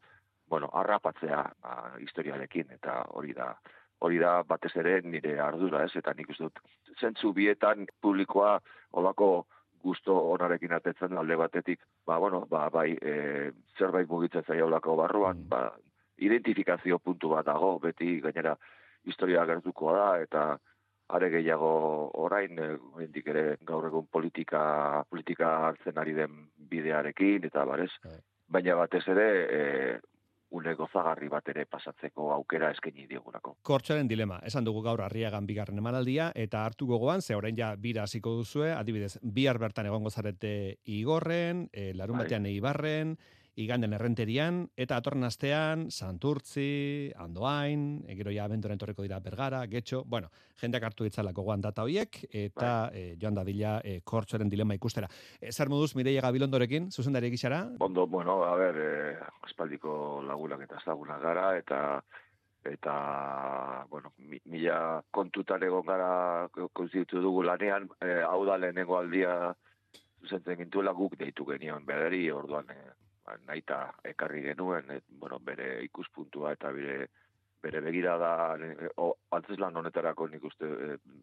bueno, 0.51 0.69
harrapatzea 0.74 1.43
ba, 1.63 1.75
historiarekin 2.03 2.74
eta 2.77 3.01
hori 3.17 3.33
da 3.33 3.53
hori 4.01 4.20
da 4.22 4.41
batez 4.48 4.74
ere 4.81 5.00
nire 5.05 5.38
ardura, 5.39 5.84
ez? 5.86 5.96
Eta 5.96 6.13
nik 6.17 6.29
uste 6.34 6.50
dut 6.50 6.62
zentzu 7.00 7.34
bietan 7.38 7.86
publikoa 8.01 8.58
olako 9.00 9.31
gusto 9.84 10.15
onarekin 10.34 10.74
atetzen 10.77 11.17
alde 11.17 11.38
batetik, 11.38 11.79
ba, 12.05 12.17
bueno, 12.22 12.46
ba, 12.50 12.67
bai, 12.70 12.91
e, 13.01 13.51
zerbait 13.77 14.10
mugitzen 14.10 14.46
zaiolako 14.46 14.96
barruan, 15.00 15.41
ba, 15.50 15.63
identifikazio 16.22 17.00
puntu 17.00 17.31
bat 17.34 17.48
dago, 17.48 17.77
beti 17.81 18.20
gainera 18.22 18.53
historia 19.10 19.46
gertukoa 19.50 19.96
da, 19.98 20.10
eta 20.22 20.43
are 21.17 21.29
gehiago 21.34 21.72
orain, 22.24 22.60
oraindik 22.93 23.31
ere 23.34 23.46
gaur 23.67 23.88
egun 23.89 24.05
politika, 24.12 24.62
politika 25.10 25.50
hartzen 25.67 25.98
ari 25.98 26.13
den 26.15 26.38
bidearekin, 26.72 27.50
eta 27.50 27.65
barez, 27.65 27.91
baina 28.48 28.77
batez 28.79 29.03
ere, 29.15 29.27
e, 29.50 30.00
une 30.51 30.74
gozagarri 30.75 31.29
bat 31.31 31.48
ere 31.53 31.65
pasatzeko 31.65 32.31
aukera 32.36 32.72
eskaini 32.75 33.08
diogulako. 33.10 33.55
Kortxoaren 33.63 34.08
dilema, 34.08 34.39
esan 34.48 34.67
dugu 34.67 34.84
gaur 34.84 35.01
harriagan 35.05 35.48
bigarren 35.48 35.79
emanaldia, 35.79 36.31
eta 36.36 36.65
hartu 36.65 36.88
gogoan, 36.89 37.22
ze 37.22 37.36
orain 37.36 37.58
ja 37.58 37.74
bira 37.75 38.03
hasiko 38.03 38.36
duzue, 38.41 38.72
adibidez, 38.74 39.17
bihar 39.22 39.60
bertan 39.60 39.88
egongo 39.88 40.12
zarete 40.12 40.79
igorren, 40.86 41.70
e, 41.72 41.93
larun 41.96 42.17
Bai. 42.17 42.25
batean 42.25 42.50
eibarren, 42.51 43.17
iganden 43.55 43.93
errenterian, 43.93 44.62
eta 44.77 44.98
atorren 44.98 45.24
astean, 45.27 45.89
Santurtzi, 45.91 47.12
Andoain, 47.20 48.03
e, 48.08 48.15
gero 48.15 48.31
ja 48.31 48.46
abenturan 48.46 48.77
torreko 48.79 49.03
dira 49.03 49.20
Bergara, 49.20 49.65
Getxo, 49.67 50.03
bueno, 50.05 50.29
jendeak 50.62 50.84
hartu 50.84 51.03
ditzalako 51.03 51.43
goan 51.43 51.62
data 51.62 51.84
hoiek, 51.84 52.22
eta 52.31 52.89
e, 52.93 53.17
joan 53.22 53.36
dadila 53.36 53.81
e, 53.84 54.00
kortxoaren 54.03 54.50
dilema 54.50 54.75
ikustera. 54.77 55.10
E, 55.39 55.51
zer 55.51 55.70
moduz, 55.70 55.96
Mireia 55.96 56.22
Gabilondorekin, 56.22 56.89
zuzendari 56.91 57.29
gixara, 57.31 57.65
Ondo, 57.79 58.08
bueno, 58.08 58.43
a 58.43 58.55
ber, 58.55 58.75
eh, 58.77 59.15
aspaldiko 59.43 60.22
lagunak 60.25 60.62
eta 60.62 60.77
ezagunak 60.81 61.22
gara, 61.22 61.58
eta 61.58 62.01
eta, 62.63 63.86
bueno, 63.89 64.13
mi- 64.20 64.39
mila 64.46 65.01
kontutan 65.10 65.63
egon 65.63 65.81
gara 65.86 66.48
konstitutu 66.74 67.20
dugu 67.22 67.41
lanean, 67.43 67.89
eh, 68.00 68.22
hau 68.22 68.46
da 68.46 68.58
lehenengo 68.58 69.00
aldia 69.00 69.55
zuzentzen 70.22 70.58
gintuela 70.60 70.91
guk 70.91 71.15
deitu 71.17 71.43
genion 71.46 71.84
berari, 71.86 72.29
orduan 72.29 72.67
ba, 72.67 72.75
naita 73.47 73.81
ekarri 74.03 74.43
genuen, 74.45 74.91
et, 74.97 75.03
bueno, 75.19 75.39
bere 75.39 75.81
ikuspuntua 75.85 76.53
eta 76.57 76.71
bere 76.75 77.07
bere 77.61 77.81
begirada 77.85 78.57
eh, 78.57 78.89
o, 78.97 79.11
antzeslan 79.38 79.75
honetarako 79.77 80.27
nik 80.27 80.43
uste 80.50 80.67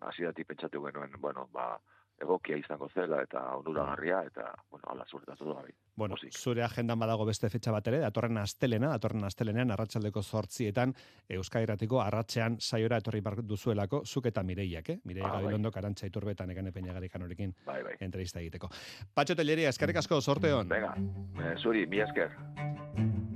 hasieratik 0.07 0.47
pentsatu 0.47 0.83
genuen, 0.85 1.17
bueno, 1.21 1.49
ba, 1.53 1.73
egokia 2.21 2.57
izango 2.59 2.89
zela 2.95 3.23
eta 3.23 3.41
onuragarria 3.57 4.23
eta 4.27 4.53
bueno, 4.71 4.85
ala 4.91 5.05
suertatu 5.07 5.45
da 5.49 5.55
bai. 5.63 5.73
Bueno, 5.97 6.15
Pozik. 6.15 6.33
zure 6.33 6.63
agendan 6.63 6.99
badago 6.99 7.25
beste 7.27 7.49
fetxa 7.51 7.73
bat 7.73 7.87
ere, 7.89 7.99
datorren 8.01 8.39
astelena, 8.39 8.89
datorren 8.95 9.25
astelenean, 9.25 9.71
arratsaldeko 9.71 10.23
zortzietan, 10.23 10.95
Euskadi 11.29 11.65
Irratiko 11.69 12.01
arratsean 12.01 12.57
saiora 12.61 12.99
etorri 12.99 13.21
bar 13.21 13.37
duzuelako, 13.43 14.03
zuk 14.07 14.27
eta 14.27 14.43
Mireiak, 14.43 14.91
eh? 14.91 14.99
Mireia 15.05 15.27
Ah, 15.29 15.33
bai. 15.33 15.43
Gabilondo, 15.43 15.71
Karantxa 15.73 16.07
Iturbetan, 16.07 16.51
Ekane 16.51 16.73
Peñagarikan 16.73 17.23
horekin 17.23 17.55
Bai, 17.67 17.83
bai. 17.83 17.97
entrevista 18.01 18.41
egiteko. 18.41 18.69
Patxo 19.15 19.35
Telleria, 19.35 19.69
eskerrik 19.71 19.97
asko, 19.97 20.21
sorte 20.21 20.53
hon. 20.53 20.69
Venga, 20.69 20.95
eh, 21.43 21.55
zuri, 21.63 21.87
mi 21.87 22.01
esker. 22.01 23.28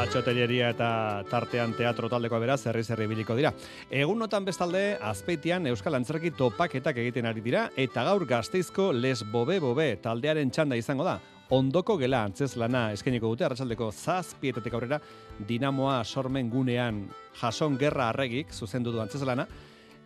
Patxo 0.00 0.22
Telleria 0.24 0.70
eta 0.72 0.86
tartean 1.28 1.74
teatro 1.76 2.08
taldeko 2.08 2.38
beraz, 2.40 2.62
herri 2.70 2.80
zerri 2.80 3.04
biliko 3.04 3.34
dira. 3.36 3.50
Egunotan 3.92 4.46
bestalde, 4.46 4.94
azpeitian 4.96 5.66
Euskal 5.68 5.98
Antzerki 5.98 6.30
topaketak 6.38 6.96
egiten 7.02 7.26
ari 7.28 7.42
dira, 7.44 7.66
eta 7.76 8.06
gaur 8.08 8.24
gazteizko 8.24 8.94
Les 8.96 9.20
Bobe 9.28 9.58
Bobe 9.60 9.90
taldearen 10.00 10.48
txanda 10.48 10.78
izango 10.80 11.04
da. 11.04 11.18
Ondoko 11.52 11.98
gela 12.00 12.22
antzez 12.24 12.54
lana 12.56 12.86
eskainiko 12.96 13.28
dute, 13.28 13.44
arratsaldeko 13.44 13.90
zazpietetek 13.92 14.78
aurrera, 14.78 15.02
dinamoa 15.36 15.98
sormen 16.04 16.48
gunean 16.48 17.02
jason 17.42 17.76
gerra 17.76 18.08
arregik, 18.08 18.54
zuzendu 18.56 18.94
du 18.94 19.02
antzez 19.04 19.20
lana, 19.20 19.44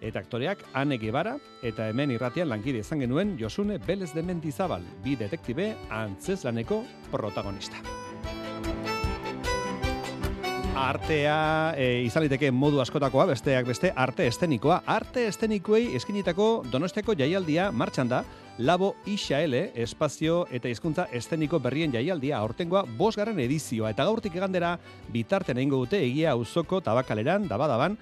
eta 0.02 0.24
aktoreak 0.24 0.64
Ane 0.74 0.98
Gebara 0.98 1.36
eta 1.62 1.86
hemen 1.92 2.16
irratian 2.16 2.50
lankide 2.50 2.82
izan 2.82 3.06
genuen 3.06 3.36
Josune 3.38 3.78
Belez 3.78 4.10
de 4.10 4.26
Mendizabal, 4.26 4.82
bi 5.06 5.14
detektibe 5.14 5.70
antzeslaneko 6.02 6.82
protagonista. 7.12 8.03
Artea 10.75 11.75
e, 11.78 12.02
izan 12.02 12.25
liteke 12.25 12.49
modu 12.50 12.81
askotakoa, 12.83 13.28
besteak 13.31 13.69
beste, 13.69 13.93
arte 13.95 14.26
estenikoa. 14.26 14.81
Arte 14.90 15.28
estenikoei 15.31 15.93
eskinitako 15.95 16.64
donostiako 16.73 17.14
jaialdia 17.14 17.69
martxan 17.71 18.11
da, 18.11 18.25
Labo 18.59 18.97
Ixaele, 19.07 19.69
espazio 19.78 20.45
eta 20.50 20.71
hizkuntza 20.71 21.07
esteniko 21.14 21.61
berrien 21.62 21.95
jaialdia, 21.95 22.40
aurtengoa 22.43 22.85
bosgarren 22.99 23.38
edizioa, 23.47 23.95
eta 23.95 24.07
gaurtik 24.07 24.35
egandera 24.35 24.75
bitarten 25.14 25.62
egingo 25.62 25.85
dute 25.85 26.02
egia 26.02 26.35
auzoko 26.35 26.83
tabakaleran, 26.83 27.47
dabadaban, 27.50 27.95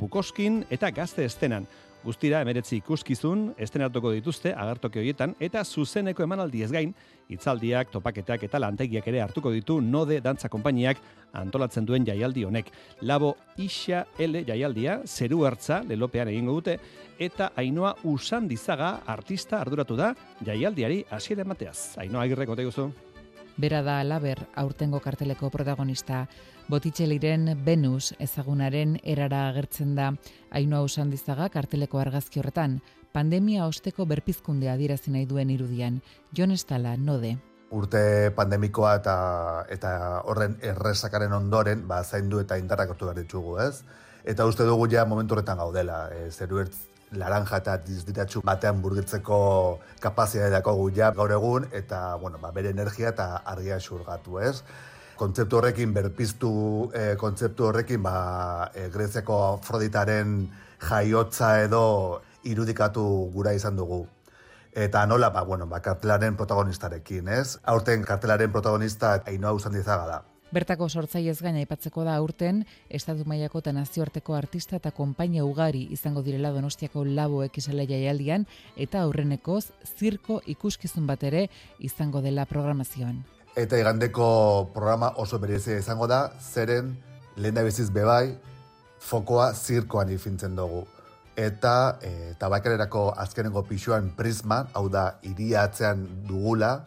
bukoskin 0.00 0.64
eta 0.70 0.90
gazte 0.90 1.24
estenan. 1.30 1.66
Guztira 2.06 2.38
emeretzi 2.44 2.76
ikuskizun, 2.78 3.48
estenatuko 3.58 4.12
dituzte 4.14 4.52
agertoke 4.54 5.00
horietan, 5.00 5.32
eta 5.42 5.64
zuzeneko 5.64 6.22
emanaldi 6.22 6.62
ez 6.62 6.70
gain, 6.70 6.92
hitzaldiak, 7.26 7.90
topaketak 7.90 8.44
eta 8.46 8.60
lantegiak 8.62 9.08
ere 9.10 9.24
hartuko 9.24 9.50
ditu 9.50 9.80
node 9.82 10.20
dantza 10.22 10.46
konpainiak 10.52 11.00
antolatzen 11.40 11.86
duen 11.86 12.06
jaialdi 12.06 12.44
honek. 12.44 12.70
Labo 13.02 13.36
Ixa 13.56 14.06
L 14.18 14.44
jaialdia, 14.46 15.00
zeru 15.06 15.44
hartza, 15.46 15.82
lelopean 15.86 16.28
egingo 16.28 16.58
dute, 16.58 16.78
eta 17.18 17.52
Ainoa 17.56 17.94
Usandizaga 18.04 19.02
artista 19.06 19.60
arduratu 19.60 19.96
da 19.96 20.14
jaialdiari 20.44 21.04
hasiera 21.10 21.42
emateaz. 21.42 21.96
Ainoa 21.98 22.22
agirreko 22.22 22.56
guzu. 22.56 22.90
Bera 23.56 23.80
da 23.82 24.02
Laber 24.04 24.42
aurtengo 24.54 25.00
karteleko 25.00 25.48
protagonista. 25.50 26.26
Botitxeliren 26.68 27.54
Venus 27.64 28.12
ezagunaren 28.18 28.98
erara 29.02 29.48
agertzen 29.48 29.94
da. 29.94 30.12
Ainoa 30.50 30.82
usandizaga 30.82 31.48
karteleko 31.48 31.98
argazki 31.98 32.40
horretan, 32.40 32.80
pandemia 33.12 33.66
osteko 33.66 34.04
berpizkundea 34.04 34.74
adierazi 34.74 35.10
nahi 35.10 35.24
duen 35.26 35.50
irudian. 35.50 36.02
Jon 36.36 36.50
Estala, 36.50 36.96
node. 36.96 37.36
Urte 37.70 38.30
pandemikoa 38.36 38.94
eta 39.00 39.16
eta 39.72 39.92
horren 40.24 40.56
erresakaren 40.62 41.32
ondoren, 41.32 41.86
ba, 41.88 42.02
zaindu 42.04 42.40
eta 42.40 42.58
indarrak 42.58 42.94
hartu 42.94 43.08
behar 43.08 43.18
ditugu, 43.18 43.56
ez? 43.62 43.82
Eta 44.24 44.46
uste 44.46 44.64
dugu 44.66 44.88
ja 44.90 45.04
momentu 45.04 45.34
horretan 45.34 45.58
gaudela, 45.58 46.08
e, 46.14 46.30
zeru 46.30 46.60
ertz 46.62 46.76
laranja 47.12 47.60
eta 47.62 47.76
dizdiratxu 47.86 48.42
batean 48.44 48.80
burgitzeko 48.82 49.38
kapazitatea 50.02 50.50
dakogu 50.58 50.90
ja 50.94 51.12
gaur 51.14 51.32
egun, 51.32 51.68
eta, 51.72 52.16
bueno, 52.22 52.38
ba, 52.42 52.50
bere 52.50 52.70
energia 52.74 53.10
eta 53.14 53.42
argia 53.44 53.78
xurgatu, 53.80 54.38
ez? 54.38 54.62
Kontzeptu 55.16 55.58
horrekin, 55.58 55.94
berpiztu 55.94 56.90
e, 56.92 57.14
kontzeptu 57.18 57.70
horrekin, 57.70 58.02
ba, 58.02 58.70
e, 58.74 58.90
Greziako 58.94 59.38
Afroditaren 59.54 60.42
jaiotza 60.82 61.62
edo 61.62 61.86
irudikatu 62.44 63.06
gura 63.32 63.54
izan 63.56 63.76
dugu. 63.76 64.04
Eta 64.76 65.06
nola, 65.06 65.30
ba, 65.32 65.40
bueno, 65.40 65.64
ba, 65.66 65.78
kartelaren 65.80 66.34
protagonistarekin, 66.36 67.28
ez? 67.32 67.58
Aurten 67.64 68.02
kartelaren 68.04 68.50
protagonista 68.52 69.22
Ainoa 69.24 69.54
Usandizaga 69.56 70.04
da. 70.04 70.18
Bertako 70.52 70.90
sortzaiez 70.90 71.38
gaina 71.40 71.62
aipatzeko 71.62 72.04
da 72.04 72.18
aurten, 72.20 72.58
estatu 72.92 73.24
mailako 73.24 73.62
eta 73.64 73.72
nazioarteko 73.72 74.36
artista 74.36 74.76
eta 74.76 74.92
konpainia 74.92 75.46
ugari 75.48 75.86
izango 75.96 76.20
direla 76.22 76.50
Donostiako 76.52 77.06
labo 77.08 77.40
ekisala 77.46 77.86
jaialdian 77.88 78.44
eta 78.76 79.00
aurrenekoz 79.06 79.70
zirko 79.96 80.42
ikuskizun 80.44 81.06
bat 81.08 81.24
ere 81.24 81.46
izango 81.80 82.20
dela 82.20 82.44
programazioan. 82.44 83.24
Eta 83.56 83.80
igandeko 83.80 84.28
programa 84.74 85.14
oso 85.16 85.40
berezia 85.40 85.80
izango 85.80 86.06
da, 86.06 86.20
zeren 86.38 86.92
lehen 87.36 87.56
da 87.56 87.64
beziz 87.64 87.88
bebai, 87.88 88.36
fokoa 89.00 89.54
zirkoan 89.54 90.12
ifintzen 90.12 90.54
dugu. 90.56 90.84
Eta 91.36 91.98
e, 92.00 92.34
tabakererako 92.40 93.10
azkenengo 93.16 93.62
pixuan 93.68 94.08
prisma, 94.16 94.62
hau 94.72 94.88
da, 94.88 95.18
iria 95.22 95.66
atzean 95.68 96.06
dugula, 96.24 96.86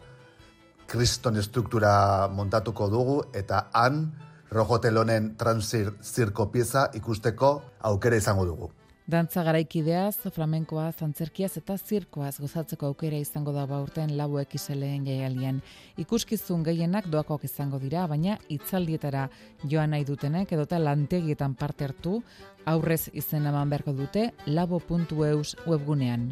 kriston 0.90 1.38
estruktura 1.38 2.26
montatuko 2.34 2.88
dugu, 2.90 3.20
eta 3.32 3.68
han, 3.72 4.08
rojo 4.50 4.80
telonen 4.82 5.36
transir 5.38 5.92
zirko 6.02 6.48
pieza 6.50 6.88
ikusteko 6.98 7.52
aukera 7.92 8.18
izango 8.18 8.44
dugu. 8.48 8.72
Dantza 9.10 9.42
garaikideaz, 9.42 10.28
flamenkoaz, 10.30 11.00
antzerkiaz 11.02 11.56
eta 11.58 11.74
zirkoaz 11.78 12.36
gozatzeko 12.38 12.86
aukera 12.90 13.18
izango 13.18 13.50
da 13.56 13.64
baurten 13.66 14.12
labuek 14.18 14.54
iseleen 14.54 15.08
jaialian. 15.08 15.58
Ikuskizun 15.98 16.62
gehienak 16.68 17.08
doakoak 17.10 17.48
izango 17.48 17.80
dira, 17.82 18.04
baina 18.12 18.36
itzaldietara 18.56 19.24
joan 19.72 19.96
nahi 19.96 20.06
dutenek 20.06 20.54
edota 20.54 20.78
lantegietan 20.78 21.58
parte 21.58 21.88
hartu, 21.88 22.20
aurrez 22.70 23.08
izen 23.24 23.50
eman 23.50 23.74
beharko 23.74 23.96
dute 23.98 24.28
labo.eus 24.46 25.56
webgunean. 25.66 26.30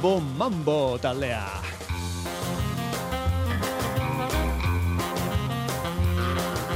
Jambo 0.00 0.20
Mambo 0.38 0.98
taldea. 0.98 1.79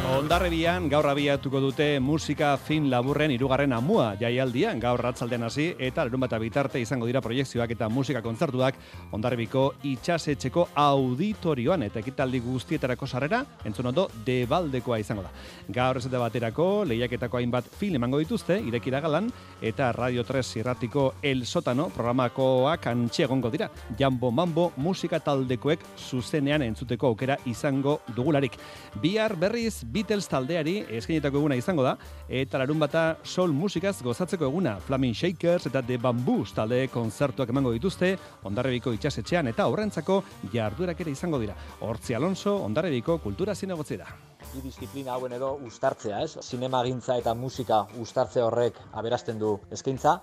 Ondarrebian 0.05 0.85
gaur 0.93 1.07
abiatuko 1.09 1.63
dute 1.65 1.87
musika 1.99 2.51
fin 2.61 2.91
laburren 2.93 3.33
irugarren 3.33 3.73
amua 3.73 4.11
jaialdian 4.21 4.77
gaur 4.79 5.01
ratzaldean 5.01 5.47
hasi 5.47 5.71
eta 5.81 6.05
lerun 6.05 6.21
bat 6.21 6.35
bitarte 6.43 6.81
izango 6.83 7.07
dira 7.09 7.23
proiektzioak 7.25 7.71
eta 7.73 7.89
musika 7.89 8.21
kontzertuak 8.21 8.77
Ondarrebiko 9.17 9.63
itxasetxeko 9.89 10.67
auditorioan 10.75 11.87
eta 11.87 12.03
ekitaldi 12.03 12.43
guztietarako 12.45 13.07
sarrera 13.07 13.41
entzun 13.65 13.89
ondo 13.89 14.05
debaldekoa 14.27 14.99
izango 15.01 15.23
da. 15.25 15.31
Gaur 15.73 15.97
ez 15.97 16.07
baterako 16.13 16.85
lehiaketako 16.85 17.41
hainbat 17.41 17.73
film 17.79 17.97
emango 17.97 18.21
dituzte 18.21 18.61
irekira 18.61 19.01
galan 19.01 19.33
eta 19.63 19.91
Radio 19.93 20.23
3 20.23 20.61
irratiko 20.61 21.15
El 21.23 21.47
Sotano 21.47 21.89
programakoak 21.89 22.91
antxe 22.93 23.25
egongo 23.25 23.49
dira. 23.51 23.71
Jambo 23.99 24.31
Mambo 24.31 24.73
musika 24.77 25.19
taldekoek 25.19 25.81
zuzenean 25.97 26.63
entzuteko 26.63 27.07
aukera 27.07 27.39
izango 27.47 28.03
dugularik. 28.15 28.61
Bihar 29.01 29.37
berriz 29.41 29.83
Beatles 29.95 30.27
taldeari 30.27 30.81
eskainetako 30.99 31.39
eguna 31.39 31.55
izango 31.55 31.85
da, 31.87 31.93
eta 32.27 32.59
larun 32.59 32.81
bata 32.83 33.03
soul 33.23 33.53
musikaz 33.55 34.01
gozatzeko 34.03 34.49
eguna, 34.49 34.73
Flaming 34.83 35.15
Shakers 35.15 35.69
eta 35.71 35.85
The 35.87 36.01
Bamboos 36.03 36.51
talde 36.57 36.81
konzertuak 36.91 37.53
emango 37.55 37.71
dituzte, 37.77 38.09
Ondarrebiko 38.51 38.91
itxasetxean 38.97 39.53
eta 39.53 39.69
horrentzako 39.71 40.17
jarduerak 40.51 41.05
ere 41.05 41.15
izango 41.15 41.39
dira. 41.39 41.55
Hortzi 41.87 42.19
Alonso, 42.19 42.57
Ondarrebiko 42.65 43.21
kultura 43.23 43.55
zinegotzi 43.55 44.01
da. 44.01 44.09
Bi 44.51 44.65
disiplina 44.65 45.15
hauen 45.15 45.37
edo 45.39 45.53
ustartzea, 45.69 46.25
ez? 46.27 46.43
Sinema 46.43 46.83
gintza 46.83 47.21
eta 47.23 47.37
musika 47.39 47.85
ustartze 48.03 48.43
horrek 48.43 48.83
aberazten 48.99 49.39
du 49.39 49.61
eskaintza, 49.71 50.19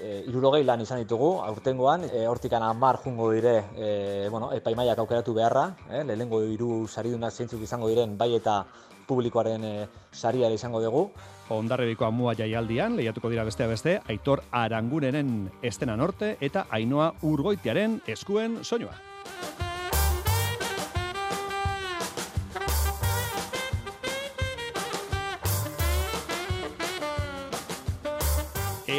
e, 0.00 0.22
irurogei 0.28 0.62
lan 0.64 0.80
izan 0.80 1.02
ditugu, 1.02 1.34
aurtengoan, 1.42 2.06
e, 2.08 2.26
hortikan 2.26 2.62
amar 2.62 2.98
jungo 3.04 3.30
dire, 3.32 3.64
e, 3.76 4.28
bueno, 4.30 4.52
epaimaiak 4.52 4.98
aukeratu 4.98 5.34
beharra, 5.34 5.66
e, 5.90 6.02
lehenengo 6.04 6.42
iru 6.44 6.86
sariduna 6.88 7.30
zeintzuk 7.30 7.62
izango 7.62 7.88
diren, 7.88 8.16
bai 8.18 8.34
eta 8.36 8.62
publikoaren 9.06 9.64
e, 9.64 9.74
saria 10.12 10.50
izango 10.50 10.80
dugu. 10.82 11.06
Ondarrebiko 11.52 12.06
amua 12.06 12.34
jaialdian, 12.38 12.96
lehiatuko 12.96 13.30
dira 13.32 13.44
bestea 13.44 13.68
beste, 13.68 14.00
Aitor 14.08 14.44
Arangunenen 14.50 15.50
estena 15.62 15.96
norte 15.96 16.36
eta 16.40 16.66
Ainoa 16.70 17.12
Urgoitiaren 17.22 18.00
eskuen 18.06 18.62
soinua. 18.64 19.11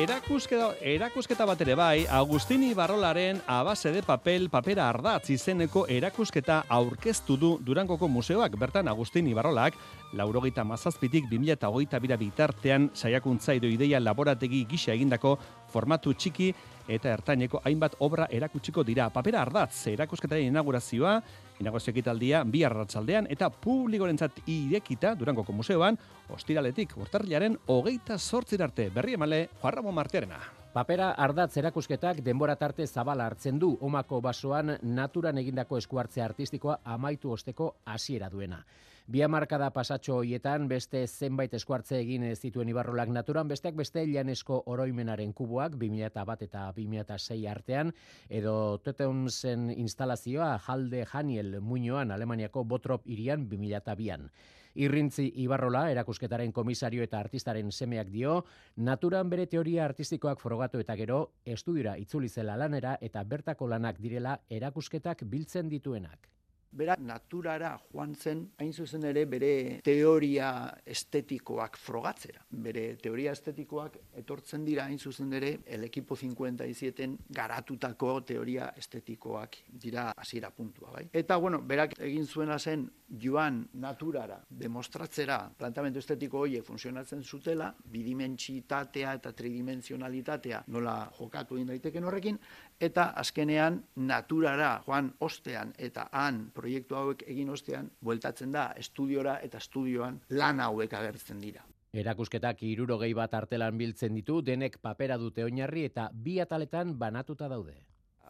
Erakusketa, 0.03 0.73
erakusketa 0.83 1.45
bat 1.47 1.61
ere 1.63 1.77
bai, 1.79 2.03
Agustini 2.11 2.73
Barrolaren 2.75 3.37
abase 3.47 3.93
de 3.95 4.01
papel, 4.03 4.49
papera 4.51 4.89
ardatz 4.91 5.29
izeneko 5.31 5.85
erakusketa 5.87 6.57
aurkeztu 6.67 7.37
du 7.39 7.51
Durangoko 7.63 8.09
museoak. 8.11 8.57
Bertan, 8.59 8.89
Agustini 8.91 9.31
Barrolak, 9.37 9.77
laurogeita 10.11 10.65
mazazpitik 10.67 11.29
2008 11.31 12.01
bira 12.03 12.17
bitartean 12.19 12.89
saiakuntza 12.93 13.55
edo 13.55 13.71
ideia 13.71 14.01
laborategi 14.03 14.65
gisa 14.67 14.91
egindako 14.91 15.37
formatu 15.71 16.11
txiki 16.13 16.51
eta 16.87 17.13
ertaineko 17.13 17.61
hainbat 17.63 17.95
obra 17.99 18.27
erakutsiko 18.31 18.83
dira. 18.83 19.09
Papera 19.09 19.41
ardatz, 19.41 19.87
erakusketaren 19.93 20.47
inaugurazioa, 20.49 21.19
inaugurazio 21.59 21.91
ekitaldia, 21.91 22.43
bi 22.43 22.63
arratzaldean 22.63 23.27
eta 23.29 23.49
publikorentzat 23.49 24.43
irekita 24.47 25.13
Durangoko 25.15 25.53
museoan, 25.53 25.97
ostiraletik 26.33 26.97
urtarriaren 26.97 27.57
hogeita 27.67 28.17
sortzirarte 28.17 28.89
berri 28.89 29.13
emale 29.19 29.47
Juan 29.61 29.93
Martiarena. 29.93 30.41
Papera 30.73 31.11
ardatz 31.21 31.51
erakusketak 31.61 32.23
denbora 32.25 32.55
tarte 32.57 32.87
zabala 32.87 33.27
hartzen 33.29 33.59
du 33.61 33.75
omako 33.81 34.21
basoan 34.25 34.71
naturan 34.81 35.37
egindako 35.37 35.77
eskuartze 35.77 36.23
artistikoa 36.25 36.79
amaitu 36.95 37.31
osteko 37.31 37.75
hasiera 37.85 38.29
duena. 38.29 38.63
Bi 39.03 39.19
hamarkada 39.19 39.67
pasatxo 39.75 40.13
hoietan 40.21 40.69
beste 40.71 41.01
zenbait 41.07 41.51
eskuartze 41.57 41.97
egin 41.99 42.23
ez 42.23 42.37
dituen 42.39 42.69
ibarrolak 42.71 43.09
naturan, 43.11 43.49
besteak 43.51 43.75
beste 43.75 44.05
janesko 44.07 44.61
oroimenaren 44.71 45.33
kuboak 45.35 45.73
2001 45.75 46.45
eta 46.45 46.61
2006 46.77 47.49
artean, 47.51 47.91
edo 48.29 48.77
Teteumsen 48.79 49.69
instalazioa 49.75 50.53
Jalde 50.57 51.03
Janiel 51.05 51.59
Muñoan 51.59 52.15
Alemaniako 52.15 52.63
Botrop 52.63 53.03
irian 53.05 53.43
2002an. 53.49 54.29
Irrintzi 54.75 55.27
Ibarrola, 55.35 55.89
erakusketaren 55.91 56.53
komisario 56.53 57.03
eta 57.03 57.19
artistaren 57.19 57.71
semeak 57.71 58.07
dio, 58.07 58.45
naturan 58.77 59.29
bere 59.29 59.49
teoria 59.51 59.83
artistikoak 59.83 60.39
frogatu 60.39 60.79
eta 60.79 60.95
gero, 60.95 61.33
estudiora 61.43 61.97
itzuli 61.97 62.29
zela 62.29 62.55
lanera 62.55 62.95
eta 63.01 63.23
bertako 63.23 63.67
lanak 63.67 63.99
direla 63.99 64.39
erakusketak 64.49 65.27
biltzen 65.27 65.67
dituenak. 65.67 66.29
Bera, 66.73 66.95
naturara 66.97 67.75
joan 67.91 68.15
zen, 68.17 68.39
hain 68.57 68.71
zuzen 68.73 69.03
ere, 69.05 69.25
bere 69.29 69.79
teoria 69.85 70.47
estetikoak 70.89 71.77
frogatzera. 71.77 72.41
Bere 72.65 72.85
teoria 73.01 73.33
estetikoak 73.37 73.99
etortzen 74.23 74.65
dira, 74.65 74.87
hain 74.89 74.97
zuzen 74.97 75.33
ere, 75.37 75.51
el 75.65 75.85
equipo 75.85 76.17
57 76.17 77.09
garatutako 77.29 78.15
teoria 78.25 78.71
estetikoak 78.77 79.59
dira 79.85 80.09
hasiera 80.17 80.49
puntua, 80.49 80.89
bai? 80.95 81.05
Eta, 81.13 81.37
bueno, 81.37 81.61
berak 81.61 81.93
egin 81.99 82.25
zuena 82.25 82.57
zen, 82.57 82.87
joan 83.21 83.61
naturara 83.77 84.39
demostratzera 84.49 85.37
plantamendu 85.57 86.01
estetiko 86.01 86.41
horiek 86.41 86.65
funtzionatzen 86.65 87.21
zutela, 87.21 87.69
bidimentsitatea 87.93 89.13
eta 89.19 89.33
tridimensionalitatea 89.37 90.63
nola 90.73 90.95
jokatu 91.19 91.59
egin 91.59 91.69
daiteken 91.69 92.09
horrekin, 92.09 92.39
eta 92.81 93.11
azkenean 93.21 93.77
naturara 94.09 94.73
joan 94.87 95.13
ostean 95.21 95.73
eta 95.77 96.07
han 96.11 96.47
proiektu 96.63 96.95
hauek 96.95 97.25
egin 97.27 97.49
ostean, 97.51 97.89
bueltatzen 97.99 98.53
da 98.55 98.69
estudiora 98.79 99.39
eta 99.43 99.59
estudioan 99.59 100.21
lan 100.39 100.61
hauek 100.63 100.93
agertzen 100.95 101.41
dira. 101.43 101.65
Erakusketak 101.93 102.63
irurogei 102.65 103.11
bat 103.13 103.33
artelan 103.37 103.75
biltzen 103.77 104.15
ditu, 104.15 104.39
denek 104.41 104.79
papera 104.81 105.17
dute 105.21 105.43
oinarri 105.43 105.83
eta 105.89 106.07
bi 106.13 106.39
ataletan 106.39 106.95
banatuta 107.01 107.49
daude. 107.51 107.75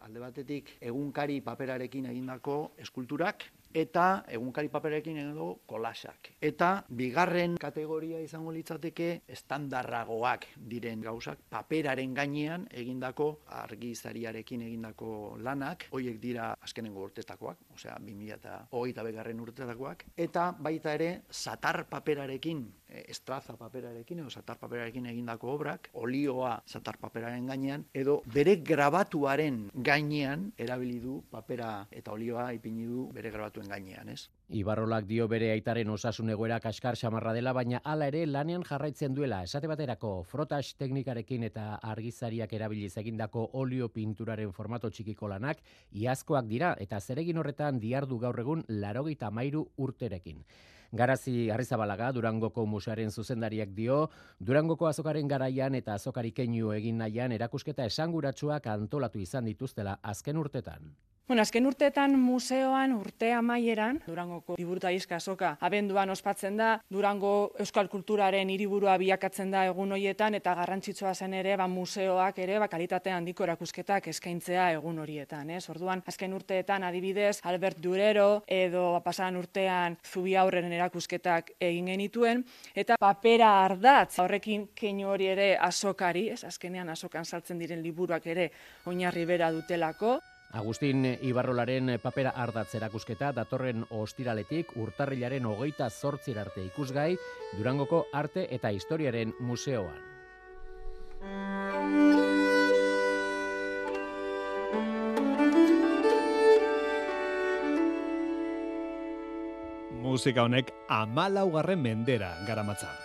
Alde 0.04 0.20
batetik 0.20 0.74
egunkari 0.82 1.38
paperarekin 1.46 2.10
egindako 2.10 2.56
eskulturak, 2.82 3.46
eta 3.74 4.24
egunkari 4.30 4.70
paperekin 4.70 5.18
edo 5.18 5.48
kolasak. 5.66 6.30
Eta 6.40 6.84
bigarren 6.88 7.56
kategoria 7.60 8.20
izango 8.22 8.52
litzateke 8.54 9.08
estandarragoak 9.36 10.46
diren 10.70 11.02
gauzak 11.02 11.42
paperaren 11.50 12.14
gainean 12.14 12.68
egindako 12.70 13.28
argizariarekin 13.64 14.62
egindako 14.68 15.10
lanak, 15.42 15.88
hoiek 15.90 16.20
dira 16.22 16.52
azkenengo 16.62 17.02
urtetakoak, 17.08 17.66
osea 17.74 17.98
2008 17.98 19.06
begarren 19.08 19.42
urtetakoak, 19.42 20.06
eta 20.16 20.52
baita 20.58 20.94
ere 20.94 21.10
satar 21.30 21.84
paperarekin, 21.90 22.64
estraza 23.08 23.56
paperarekin 23.56 24.20
edo 24.22 24.30
satar 24.30 24.58
paperarekin 24.60 25.06
egindako 25.10 25.52
obrak, 25.54 25.90
olioa 25.92 26.56
satar 26.66 26.98
paperaren 27.00 27.46
gainean, 27.46 27.86
edo 27.94 28.20
bere 28.34 28.56
grabatuaren 28.56 29.70
gainean 29.74 30.50
erabili 30.58 31.00
du 31.00 31.20
papera 31.30 31.86
eta 31.90 32.12
olioa 32.12 32.52
ipini 32.54 32.86
du 32.86 33.08
bere 33.12 33.30
grabatu 33.30 33.62
gainean, 33.68 34.08
ez? 34.08 34.28
Ibarrolak 34.48 35.06
dio 35.08 35.26
bere 35.28 35.50
aitaren 35.52 35.88
osasun 35.90 36.30
egoera 36.30 36.60
kaskar 36.60 36.98
xamarra 37.00 37.32
dela, 37.32 37.52
baina 37.56 37.80
hala 37.84 38.08
ere 38.12 38.26
lanean 38.26 38.62
jarraitzen 38.62 39.14
duela. 39.14 39.42
Esate 39.42 39.70
baterako 39.70 40.22
frotas 40.28 40.74
teknikarekin 40.78 41.46
eta 41.48 41.78
argizariak 41.82 42.52
erabiliz 42.52 42.92
egindako 43.00 43.48
olio 43.60 43.88
pinturaren 43.88 44.52
formato 44.52 44.90
txikiko 44.90 45.28
lanak, 45.32 45.64
iazkoak 45.92 46.46
dira 46.46 46.74
eta 46.78 47.00
zeregin 47.00 47.40
horretan 47.40 47.80
diardu 47.80 48.18
gaur 48.18 48.38
egun 48.44 48.64
larogita 48.68 49.30
mairu 49.30 49.66
urterekin. 49.76 50.44
Garazi 50.94 51.50
Arrizabalaga 51.50 52.12
Durangoko 52.14 52.62
musearen 52.70 53.10
zuzendariak 53.10 53.72
dio, 53.74 53.96
Durangoko 54.38 54.86
azokaren 54.86 55.26
garaian 55.26 55.74
eta 55.74 55.96
azokari 55.98 56.30
keinu 56.36 56.70
egin 56.76 57.02
nahian 57.02 57.34
erakusketa 57.34 57.88
esanguratsuak 57.90 58.68
antolatu 58.70 59.18
izan 59.18 59.50
dituztela 59.50 59.98
azken 60.14 60.38
urtetan 60.38 60.94
Bueno, 61.26 61.40
azken 61.40 61.64
urteetan 61.64 62.18
museoan 62.20 62.92
urte 62.92 63.30
amaieran, 63.32 63.96
Durangoko 64.04 64.58
liburuta 64.58 64.90
soka 65.18 65.56
abenduan 65.58 66.10
ospatzen 66.10 66.58
da, 66.58 66.82
Durango 66.90 67.54
euskal 67.58 67.88
kulturaren 67.88 68.50
hiriburua 68.50 68.98
bilakatzen 68.98 69.50
da 69.50 69.64
egun 69.64 69.92
hoietan 69.92 70.34
eta 70.34 70.54
garrantzitsua 70.54 71.14
zen 71.14 71.32
ere 71.32 71.56
ba, 71.56 71.66
museoak 71.66 72.38
ere 72.38 72.58
ba, 72.58 72.68
kalitate 72.68 73.10
handiko 73.10 73.44
erakusketak 73.44 74.08
eskaintzea 74.08 74.72
egun 74.72 74.98
horietan. 74.98 75.48
Ez? 75.48 75.70
Orduan, 75.70 76.02
azken 76.06 76.34
urteetan 76.34 76.84
adibidez, 76.84 77.40
Albert 77.44 77.80
Durero 77.80 78.42
edo 78.46 78.92
ba, 78.92 79.00
pasaran 79.00 79.40
urtean 79.40 79.96
zubi 80.04 80.36
aurren 80.36 80.70
erakusketak 80.72 81.54
egin 81.58 81.86
genituen, 81.86 82.44
eta 82.74 83.00
papera 83.00 83.64
ardatz 83.64 84.18
horrekin 84.18 84.68
keinu 84.76 85.08
hori 85.08 85.32
ere 85.32 85.56
azokari, 85.56 86.28
ez? 86.36 86.44
azkenean 86.44 86.90
azokan 86.90 87.24
saltzen 87.24 87.58
diren 87.58 87.80
liburuak 87.80 88.26
ere 88.26 88.50
oinarri 88.84 89.24
bera 89.24 89.50
dutelako. 89.50 90.18
Agustin 90.54 91.18
Ibarrolaren 91.26 91.96
papera 91.98 92.30
ardatz 92.38 92.76
erakusketa 92.78 93.32
datorren 93.34 93.82
ostiraletik 93.90 94.70
urtarrilaren 94.78 95.46
hogeita 95.50 95.88
zortzir 95.90 96.38
arte 96.38 96.62
ikusgai 96.62 97.16
Durangoko 97.58 98.04
Arte 98.12 98.46
eta 98.54 98.70
Historiaren 98.70 99.34
Museoan. 99.40 99.98
Musika 110.04 110.44
honek 110.46 110.70
amalaugarren 110.88 111.82
mendera 111.82 112.36
garamatza. 112.46 113.03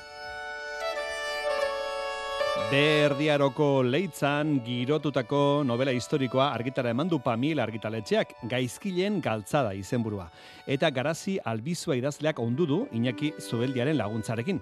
Berdiaroko 2.68 3.82
leitzan 3.82 4.60
girotutako 4.62 5.64
novela 5.66 5.94
historikoa 5.96 6.52
argitara 6.54 6.92
emandu 6.94 7.18
Pamil 7.24 7.58
argitaletxeak 7.64 8.36
gaizkilen 8.52 9.18
galtzada 9.26 9.72
izenburua. 9.74 10.28
Eta 10.68 10.92
garazi 10.94 11.40
albizua 11.50 11.96
idazleak 11.98 12.38
ondu 12.44 12.68
du 12.70 12.80
Iñaki 12.94 13.32
Zubeldiaren 13.40 13.98
laguntzarekin. 13.98 14.60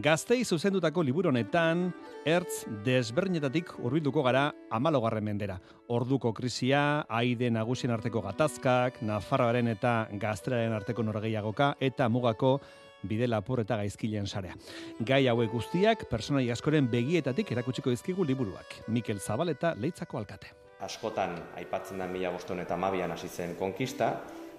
Gaztei 0.00 0.44
zuzendutako 0.44 1.02
liburu 1.04 1.28
honetan 1.28 1.90
ertz 2.24 2.64
desbernetatik 2.86 3.74
hurbilduko 3.76 4.22
gara 4.24 4.46
amalogarren 4.70 5.24
mendera. 5.24 5.58
Orduko 5.88 6.32
krisia, 6.32 7.04
aide 7.08 7.50
nagusien 7.50 7.92
arteko 7.92 8.22
gatazkak, 8.24 9.02
Nafarroaren 9.02 9.68
eta 9.68 10.06
Gazteraren 10.12 10.72
arteko 10.72 11.02
norgeiagoka 11.02 11.74
eta 11.80 12.08
mugako 12.08 12.60
bide 13.02 13.28
lapur 13.28 13.60
eta 13.60 13.76
gaizkilen 13.80 14.26
sarea. 14.26 14.56
Gai 15.00 15.26
hauek 15.28 15.50
guztiak 15.52 16.06
personai 16.10 16.48
askoren 16.50 16.88
begietatik 16.90 17.52
erakutsiko 17.52 17.90
dizkigu 17.90 18.24
liburuak. 18.24 18.80
Mikel 18.88 19.20
Zabaleta 19.20 19.74
leitzako 19.76 20.18
alkate. 20.18 20.54
Askotan 20.80 21.36
aipatzen 21.60 21.98
da 22.00 22.06
mila 22.08 22.30
boston 22.32 22.60
eta 22.60 22.76
mabian 22.76 23.12
hasi 23.12 23.28
zen 23.28 23.54
konkista, 23.58 24.14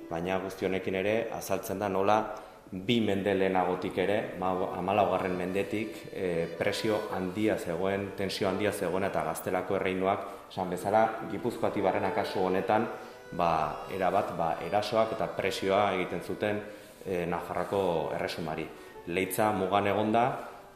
baina 0.09 0.37
guztionekin 0.43 0.95
ere 0.95 1.15
azaltzen 1.33 1.79
da 1.79 1.89
nola 1.89 2.21
bi 2.71 3.01
mende 3.03 3.33
lehenagotik 3.35 3.97
ere, 3.99 4.17
amalaugarren 4.39 5.33
mendetik, 5.35 5.95
e, 6.13 6.47
presio 6.57 7.01
handia 7.11 7.57
zegoen, 7.59 8.11
tensio 8.15 8.47
handia 8.47 8.71
zegoen 8.71 9.03
eta 9.03 9.25
gaztelako 9.27 9.75
erreinuak, 9.75 10.27
esan 10.51 10.69
bezala, 10.71 11.01
gipuzkoati 11.31 11.83
barren 11.83 12.07
akasu 12.07 12.45
honetan, 12.45 12.87
ba, 13.35 13.51
erabat, 13.91 14.31
ba, 14.37 14.53
erasoak 14.67 15.17
eta 15.17 15.27
presioa 15.35 15.89
egiten 15.97 16.23
zuten 16.23 16.61
e, 17.05 17.25
Nafarrako 17.25 18.11
erresumari. 18.15 18.65
Leitza 19.07 19.51
mugan 19.51 19.87
egonda, 19.87 20.25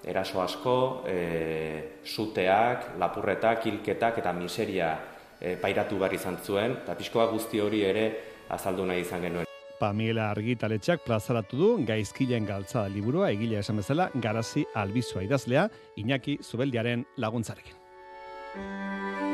eraso 0.05 0.41
asko, 0.41 1.03
e, 1.07 1.99
suteak, 2.05 2.95
lapurretak, 2.99 3.65
hilketak 3.65 4.19
eta 4.21 4.33
miseria 4.33 4.93
e, 5.39 5.55
pairatu 5.61 5.99
behar 5.99 6.13
izan 6.13 6.38
zuen, 6.43 6.79
eta 6.83 6.95
pixkoa 6.97 7.27
guzti 7.33 7.61
hori 7.61 7.83
ere 7.85 8.05
azaldu 8.49 8.85
nahi 8.85 9.05
izan 9.05 9.25
genuen. 9.25 9.51
Pamiela 9.79 10.29
argitaletxak 10.31 11.01
plazaratu 11.03 11.57
du 11.59 11.69
gaizkilen 11.85 12.45
galtzada 12.47 12.88
liburua 12.88 13.27
egile 13.35 13.59
esan 13.59 13.81
bezala 13.81 14.07
garazi 14.15 14.63
albizua 14.73 15.25
idazlea 15.25 15.67
Iñaki 15.99 16.39
Zubeldiaren 16.41 17.03
laguntzarekin. 17.17 19.24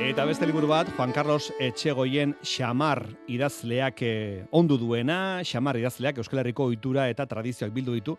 Eta 0.00 0.24
beste 0.24 0.46
liburu 0.48 0.70
bat, 0.70 0.88
Juan 0.96 1.10
Carlos 1.12 1.50
Etxegoien 1.60 2.30
Xamar 2.40 3.02
idazleak 3.28 3.98
eh, 4.00 4.46
ondu 4.56 4.78
duena, 4.80 5.42
Xamar 5.44 5.76
idazleak 5.76 6.22
Euskal 6.22 6.40
Herriko 6.40 6.70
ohitura 6.70 7.04
eta 7.12 7.26
tradizioak 7.28 7.74
bildu 7.74 7.98
ditu, 7.98 8.14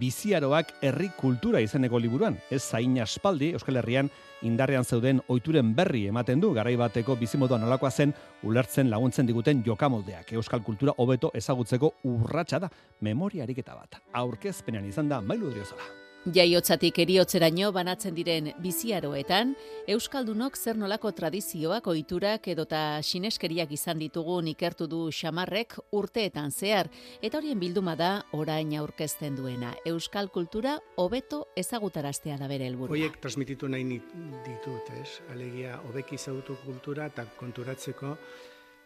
biziaroak 0.00 0.72
herri 0.80 1.10
kultura 1.20 1.60
izeneko 1.60 2.00
liburuan. 2.00 2.40
Ez 2.48 2.62
zain 2.62 2.96
aspaldi 3.04 3.52
Euskal 3.60 3.76
Herrian 3.82 4.08
indarrean 4.40 4.88
zeuden 4.88 5.20
ohituren 5.28 5.76
berri 5.76 6.06
ematen 6.08 6.40
du, 6.40 6.54
garai 6.56 6.78
bateko 6.80 7.20
bizimoduan 7.20 7.68
olakoa 7.68 7.92
zen, 7.92 8.16
ulertzen 8.48 8.88
laguntzen 8.88 9.28
diguten 9.28 9.60
jokamoldeak. 9.68 10.32
Euskal 10.32 10.64
kultura 10.64 10.96
hobeto 10.96 11.28
ezagutzeko 11.36 11.92
urratsa 12.08 12.64
da, 12.64 12.72
memoriarik 13.04 13.60
eta 13.66 13.76
bat. 13.76 14.00
Aurkezpenean 14.16 14.88
izan 14.88 15.12
da, 15.12 15.20
mailu 15.20 15.52
driozola. 15.52 16.07
Jaiotzatik 16.26 16.98
eriotzeraino 16.98 17.70
banatzen 17.72 18.12
diren 18.16 18.48
biziaroetan, 18.58 19.52
Euskaldunok 19.88 20.58
zer 20.58 20.76
nolako 20.76 21.12
tradizioak 21.14 21.86
ohiturak 21.86 22.48
edota 22.50 22.98
sineskeriak 23.02 23.70
izan 23.72 24.02
ditugun 24.02 24.50
ikertu 24.50 24.88
du 24.90 25.04
xamarrek 25.14 25.78
urteetan 25.94 26.50
zehar, 26.50 26.90
eta 27.22 27.38
horien 27.38 27.62
bilduma 27.62 27.94
da 27.96 28.10
orain 28.32 28.74
aurkezten 28.76 29.38
duena. 29.38 29.72
Euskal 29.86 30.28
kultura 30.34 30.76
hobeto 30.96 31.46
ezagutaraztea 31.56 32.36
da 32.36 32.50
bere 32.50 32.66
helburua. 32.66 32.96
Hoiek 32.98 33.22
transmititu 33.22 33.70
nahi 33.70 33.86
ditut, 33.88 34.92
ez? 35.00 35.22
Alegia, 35.32 35.78
hobeki 35.86 36.18
ezagutu 36.18 36.58
kultura 36.66 37.06
eta 37.14 37.28
konturatzeko 37.38 38.16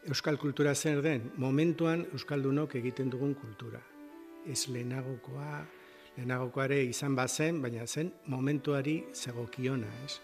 Euskal 0.02 0.36
kultura 0.36 0.74
zer 0.74 1.00
den, 1.00 1.30
momentuan 1.38 2.06
Euskaldunok 2.12 2.74
egiten 2.74 3.10
dugun 3.10 3.36
kultura. 3.38 3.78
Ez 4.50 4.66
lehenagokoa, 4.66 5.60
lehenagokoare 6.16 6.82
izan 6.84 7.16
bazen, 7.16 7.62
baina 7.62 7.86
zen 7.86 8.12
momentuari 8.26 8.98
zegokiona, 9.14 9.88
ez? 10.04 10.18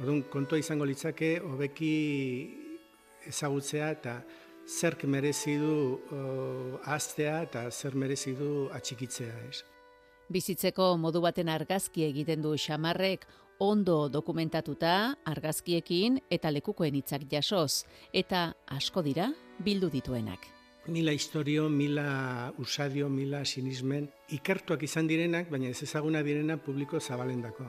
Orduan, 0.00 0.24
kontua 0.32 0.58
izango 0.58 0.86
litzake, 0.88 1.36
hobeki 1.44 1.92
ezagutzea 3.30 3.90
eta 3.94 4.16
zerk 4.66 5.04
merezi 5.04 5.58
du 5.60 6.00
aztea 6.88 7.42
eta 7.44 7.68
zer 7.70 7.94
merezi 7.94 8.34
du 8.38 8.68
atxikitzea, 8.72 9.36
ez? 9.50 9.62
Bizitzeko 10.32 10.94
modu 10.96 11.20
baten 11.20 11.50
argazki 11.52 12.06
egiten 12.08 12.42
du 12.42 12.56
xamarrek, 12.56 13.26
ondo 13.60 14.08
dokumentatuta 14.08 15.14
argazkiekin 15.30 16.18
eta 16.32 16.50
lekukoen 16.50 16.96
hitzak 16.98 17.28
jasoz, 17.30 17.84
eta 18.12 18.48
asko 18.66 19.04
dira 19.04 19.30
bildu 19.62 19.92
dituenak 19.92 20.53
mila 20.86 21.12
historio, 21.12 21.68
mila 21.68 22.52
usadio, 22.58 23.08
mila 23.08 23.44
sinismen, 23.44 24.08
ikertuak 24.36 24.82
izan 24.82 25.08
direnak, 25.08 25.50
baina 25.50 25.70
ez 25.70 25.82
ezaguna 25.82 26.22
direna 26.22 26.56
publiko 26.56 27.00
zabalendako. 27.00 27.66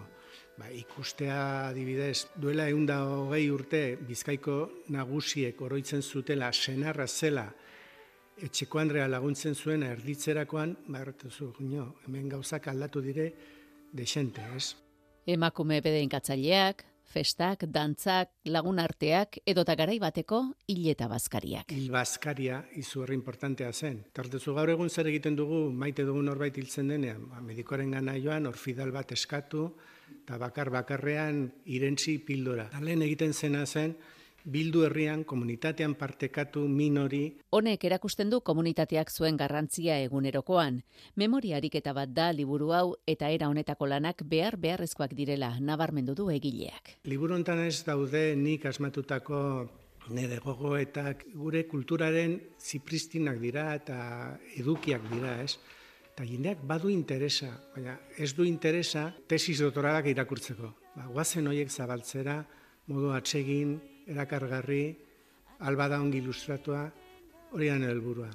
Ba, 0.58 0.70
ikustea 0.72 1.68
adibidez, 1.70 2.28
duela 2.40 2.70
eunda 2.72 3.02
hogei 3.04 3.50
urte 3.52 3.84
bizkaiko 4.08 4.86
nagusiek 4.96 5.62
oroitzen 5.62 6.02
zutela 6.02 6.52
senarra 6.54 7.08
zela 7.08 7.50
etxeko 8.44 8.80
Andrea 8.80 9.08
laguntzen 9.08 9.56
zuen 9.56 9.84
erditzerakoan, 9.84 10.76
ba, 10.88 11.04
zu, 11.30 11.54
hemen 11.60 12.30
gauzak 12.30 12.68
aldatu 12.68 13.02
dire 13.02 13.34
desente, 13.94 14.42
ez? 14.56 14.76
Emakume 15.26 15.82
bedeinkatzaileak, 15.82 16.84
festak, 17.06 17.66
dantzak, 17.72 18.32
lagun 18.52 18.80
arteak 18.80 19.40
edota 19.46 19.76
garai 19.76 19.98
bateko 20.00 20.42
hileta 20.72 21.08
bazkariak. 21.12 21.72
Hil 21.72 21.92
bazkaria 21.94 22.62
izu 22.82 23.04
herri 23.04 23.16
importantea 23.18 23.72
zen. 23.74 24.02
Tartezu 24.14 24.56
gaur 24.58 24.70
egun 24.74 24.90
zer 24.90 25.08
egiten 25.12 25.36
dugu 25.36 25.70
maite 25.72 26.06
dugu 26.08 26.24
norbait 26.26 26.58
hiltzen 26.58 26.92
denean, 26.92 27.30
ba, 27.30 27.42
medikoren 27.42 27.92
gana 27.96 28.18
joan, 28.22 28.50
orfidal 28.50 28.92
bat 28.96 29.12
eskatu, 29.16 29.70
eta 30.26 30.38
bakar 30.42 30.72
bakarrean 30.74 31.46
irentzi 31.66 32.18
pildora. 32.26 32.70
Lehen 32.82 33.06
egiten 33.06 33.34
zena 33.34 33.66
zen, 33.66 33.96
bildu 34.46 34.84
herrian 34.86 35.24
komunitatean 35.26 35.96
partekatu 35.98 36.68
minori. 36.70 37.24
Honek 37.50 37.84
erakusten 37.90 38.30
du 38.30 38.42
komunitateak 38.46 39.12
zuen 39.12 39.38
garrantzia 39.38 39.98
egunerokoan. 40.06 40.82
Memoria 41.16 41.58
ariketa 41.58 41.94
bat 41.98 42.14
da 42.14 42.32
liburu 42.32 42.72
hau 42.74 42.96
eta 43.08 43.30
era 43.34 43.50
honetako 43.50 43.90
lanak 43.90 44.22
behar 44.30 44.58
beharrezkoak 44.62 45.16
direla 45.18 45.56
nabarmendu 45.60 46.16
du 46.16 46.30
egileak. 46.30 47.00
Liburu 47.10 47.36
hontan 47.36 47.64
ez 47.66 47.84
daude 47.84 48.36
nik 48.36 48.66
asmatutako 48.66 49.42
nire 50.14 50.38
gogoetak 50.44 51.26
gure 51.34 51.64
kulturaren 51.66 52.38
zipristinak 52.62 53.40
dira 53.42 53.72
eta 53.74 53.98
edukiak 54.60 55.10
dira, 55.10 55.40
ez? 55.42 55.58
Eta 56.14 56.24
jendeak 56.24 56.62
badu 56.64 56.92
interesa, 56.94 57.50
baina 57.74 57.98
ez 58.18 58.32
du 58.38 58.46
interesa 58.48 59.10
tesis 59.28 59.58
doktoralak 59.60 60.06
irakurtzeko. 60.14 60.70
Ba, 60.96 61.10
guazen 61.12 61.50
horiek 61.50 61.72
zabaltzera, 61.74 62.38
modu 62.88 63.10
atsegin, 63.12 63.74
erakargarri, 64.08 64.96
alba 65.60 65.88
da 65.88 66.00
ongi 66.02 66.20
ilustratua, 66.24 66.86
hori 67.52 67.70
helburua. 67.70 68.30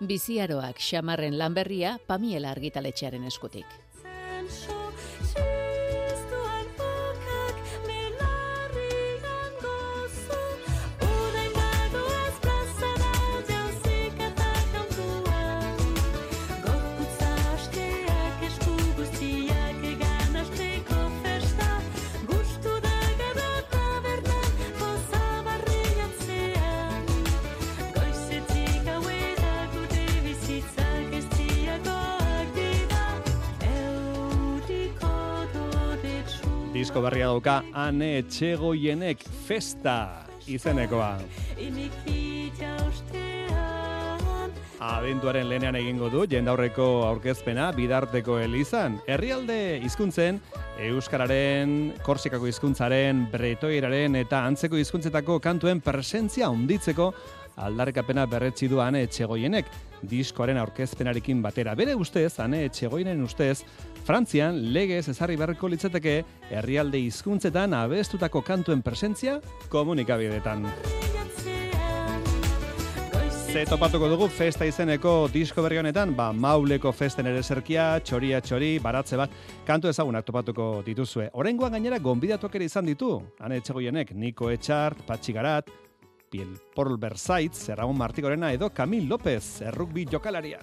Biziaroak 0.00 0.78
xamarren 0.78 1.38
lanberria 1.38 1.98
Pamiela 2.06 2.50
argitaletxearen 2.54 3.24
eskutik. 3.24 3.66
Disko 36.88 37.02
berria 37.04 37.26
dauka 37.28 37.54
ane 37.76 38.22
txegoienek 38.32 39.20
festa 39.44 40.24
izenekoa. 40.48 41.18
Abentuaren 44.88 45.50
lehenean 45.50 45.76
egingo 45.76 46.08
du, 46.08 46.22
jendaurreko 46.32 46.86
aurkezpena, 47.10 47.66
bidarteko 47.76 48.38
elizan. 48.40 48.96
Herrialde 49.04 49.58
hizkuntzen 49.84 50.40
Euskararen, 50.88 51.74
Korsikako 52.06 52.48
hizkuntzaren, 52.48 53.26
Bretoieraren 53.34 54.16
eta 54.22 54.46
antzeko 54.48 54.80
hizkuntzetako 54.80 55.42
kantuen 55.44 55.84
presentzia 55.84 56.48
onditzeko 56.48 57.10
aldarrekapena 57.58 58.26
berretsi 58.30 58.68
du 58.68 58.80
ane 58.80 59.02
etxegoienek, 59.06 59.66
diskoaren 60.08 60.58
aurkezpenarekin 60.62 61.42
batera. 61.42 61.74
Bere 61.78 61.96
ustez, 61.98 62.38
ane 62.40 62.64
etxegoienen 62.68 63.22
ustez, 63.24 63.62
Frantzian 64.08 64.56
legez 64.72 65.08
ezarri 65.12 65.36
beharko 65.36 65.68
litzateke 65.68 66.22
herrialde 66.48 67.00
hizkuntzetan 67.04 67.74
abestutako 67.76 68.40
kantuen 68.46 68.80
presentzia 68.82 69.40
komunikabidetan. 69.68 70.64
Ze 73.48 73.64
topatuko 73.64 74.08
dugu 74.08 74.26
festa 74.28 74.66
izeneko 74.68 75.12
disko 75.32 75.62
berri 75.64 75.78
honetan, 75.80 76.10
ba, 76.16 76.26
mauleko 76.36 76.92
festen 76.92 77.26
ere 77.30 77.40
zerkia, 77.42 77.86
txoria 78.04 78.42
txori, 78.44 78.74
baratze 78.84 79.16
bat, 79.16 79.32
kantu 79.64 79.88
ezagunak 79.88 80.26
topatuko 80.28 80.66
dituzue. 80.84 81.30
Horengoan 81.32 81.72
gainera, 81.72 81.98
gonbidatuak 81.98 82.58
ere 82.60 82.68
izan 82.68 82.84
ditu, 82.92 83.14
ane 83.40 83.62
etxegoienek, 83.62 84.12
Niko 84.12 84.52
Etxart, 84.52 85.00
Patxi 85.08 85.32
Garat, 85.32 85.72
Piel 86.28 86.58
Porl 86.74 86.96
Berzaitz, 86.98 87.68
Ramon 87.70 87.98
Martigorena 87.98 88.52
edo 88.52 88.70
Camil 88.70 89.08
López, 89.08 89.62
errukbi 89.62 90.06
jokalaria. 90.10 90.60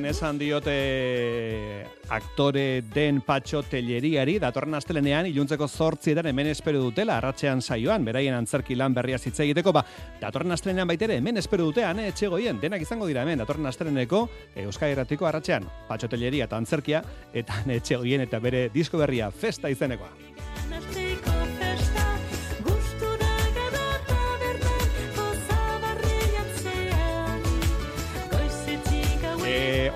Lehen 0.00 0.14
esan 0.14 0.38
diote 0.40 1.84
aktore 2.08 2.80
den 2.94 3.18
patxo 3.20 3.60
telleriari, 3.68 4.38
datorren 4.40 4.78
astelenean 4.78 5.28
iluntzeko 5.28 5.68
zortzietan 5.68 6.30
hemen 6.30 6.48
espero 6.54 6.80
dutela, 6.80 7.18
arratzean 7.18 7.60
saioan, 7.60 8.06
beraien 8.08 8.32
antzerki 8.32 8.78
lan 8.80 8.96
berria 8.96 9.18
zitza 9.20 9.44
egiteko, 9.44 9.74
ba, 9.76 9.84
datorren 10.22 10.56
astelenean 10.56 10.88
baitere 10.88 11.18
hemen 11.20 11.36
espero 11.42 11.68
dutean, 11.68 12.00
eh, 12.00 12.08
etxegoien, 12.14 12.62
denak 12.62 12.80
izango 12.80 13.10
dira 13.10 13.26
hemen, 13.26 13.44
datorren 13.44 13.68
asteleneko 13.68 14.22
Euskal 14.64 14.94
Herratiko 14.94 15.28
arratzean, 15.28 15.68
patxo 15.90 16.08
telleria 16.08 16.48
eta 16.48 16.56
antzerkia, 16.56 17.04
eta 17.34 17.60
etxegoien 17.76 18.24
eta 18.24 18.40
bere 18.40 18.70
disko 18.72 19.04
berria 19.04 19.28
festa 19.30 19.68
izenekoa. 19.68 20.29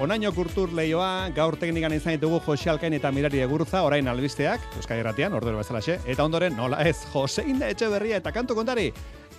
Onaino 0.05 0.33
kultur 0.37 0.73
leioa, 0.77 1.31
gaur 1.37 1.57
teknikan 1.61 1.95
izan 1.97 2.19
ditugu 2.19 2.40
Jose 2.45 2.71
Alkain 2.71 2.97
eta 2.99 3.12
Mirari 3.14 3.40
Egurza, 3.45 3.83
orain 3.87 4.09
albisteak, 4.11 4.69
Euskal 4.77 5.01
Herratian, 5.01 5.33
ordero 5.37 5.61
bezalaxe, 5.61 5.99
eta 6.05 6.29
ondoren, 6.29 6.57
nola 6.59 6.83
ez, 6.85 6.99
Jose 7.14 7.47
Inda 7.49 7.73
Etxe 7.73 7.88
Berria 7.93 8.21
eta 8.21 8.33
kantu 8.35 8.59
kontari, 8.59 8.90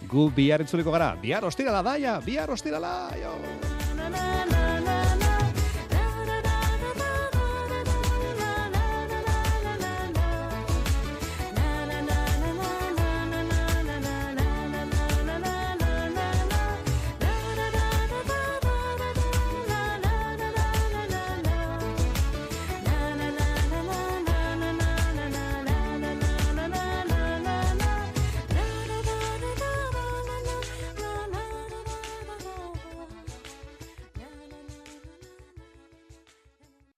gu 0.09 0.29
bihar 0.35 0.65
itzuliko 0.65 0.95
gara, 0.95 1.13
bihar 1.21 1.45
ostirala 1.45 1.85
daia, 1.85 2.19
bihar 2.25 2.51
ostirala, 2.57 2.95
jo! 3.21 3.74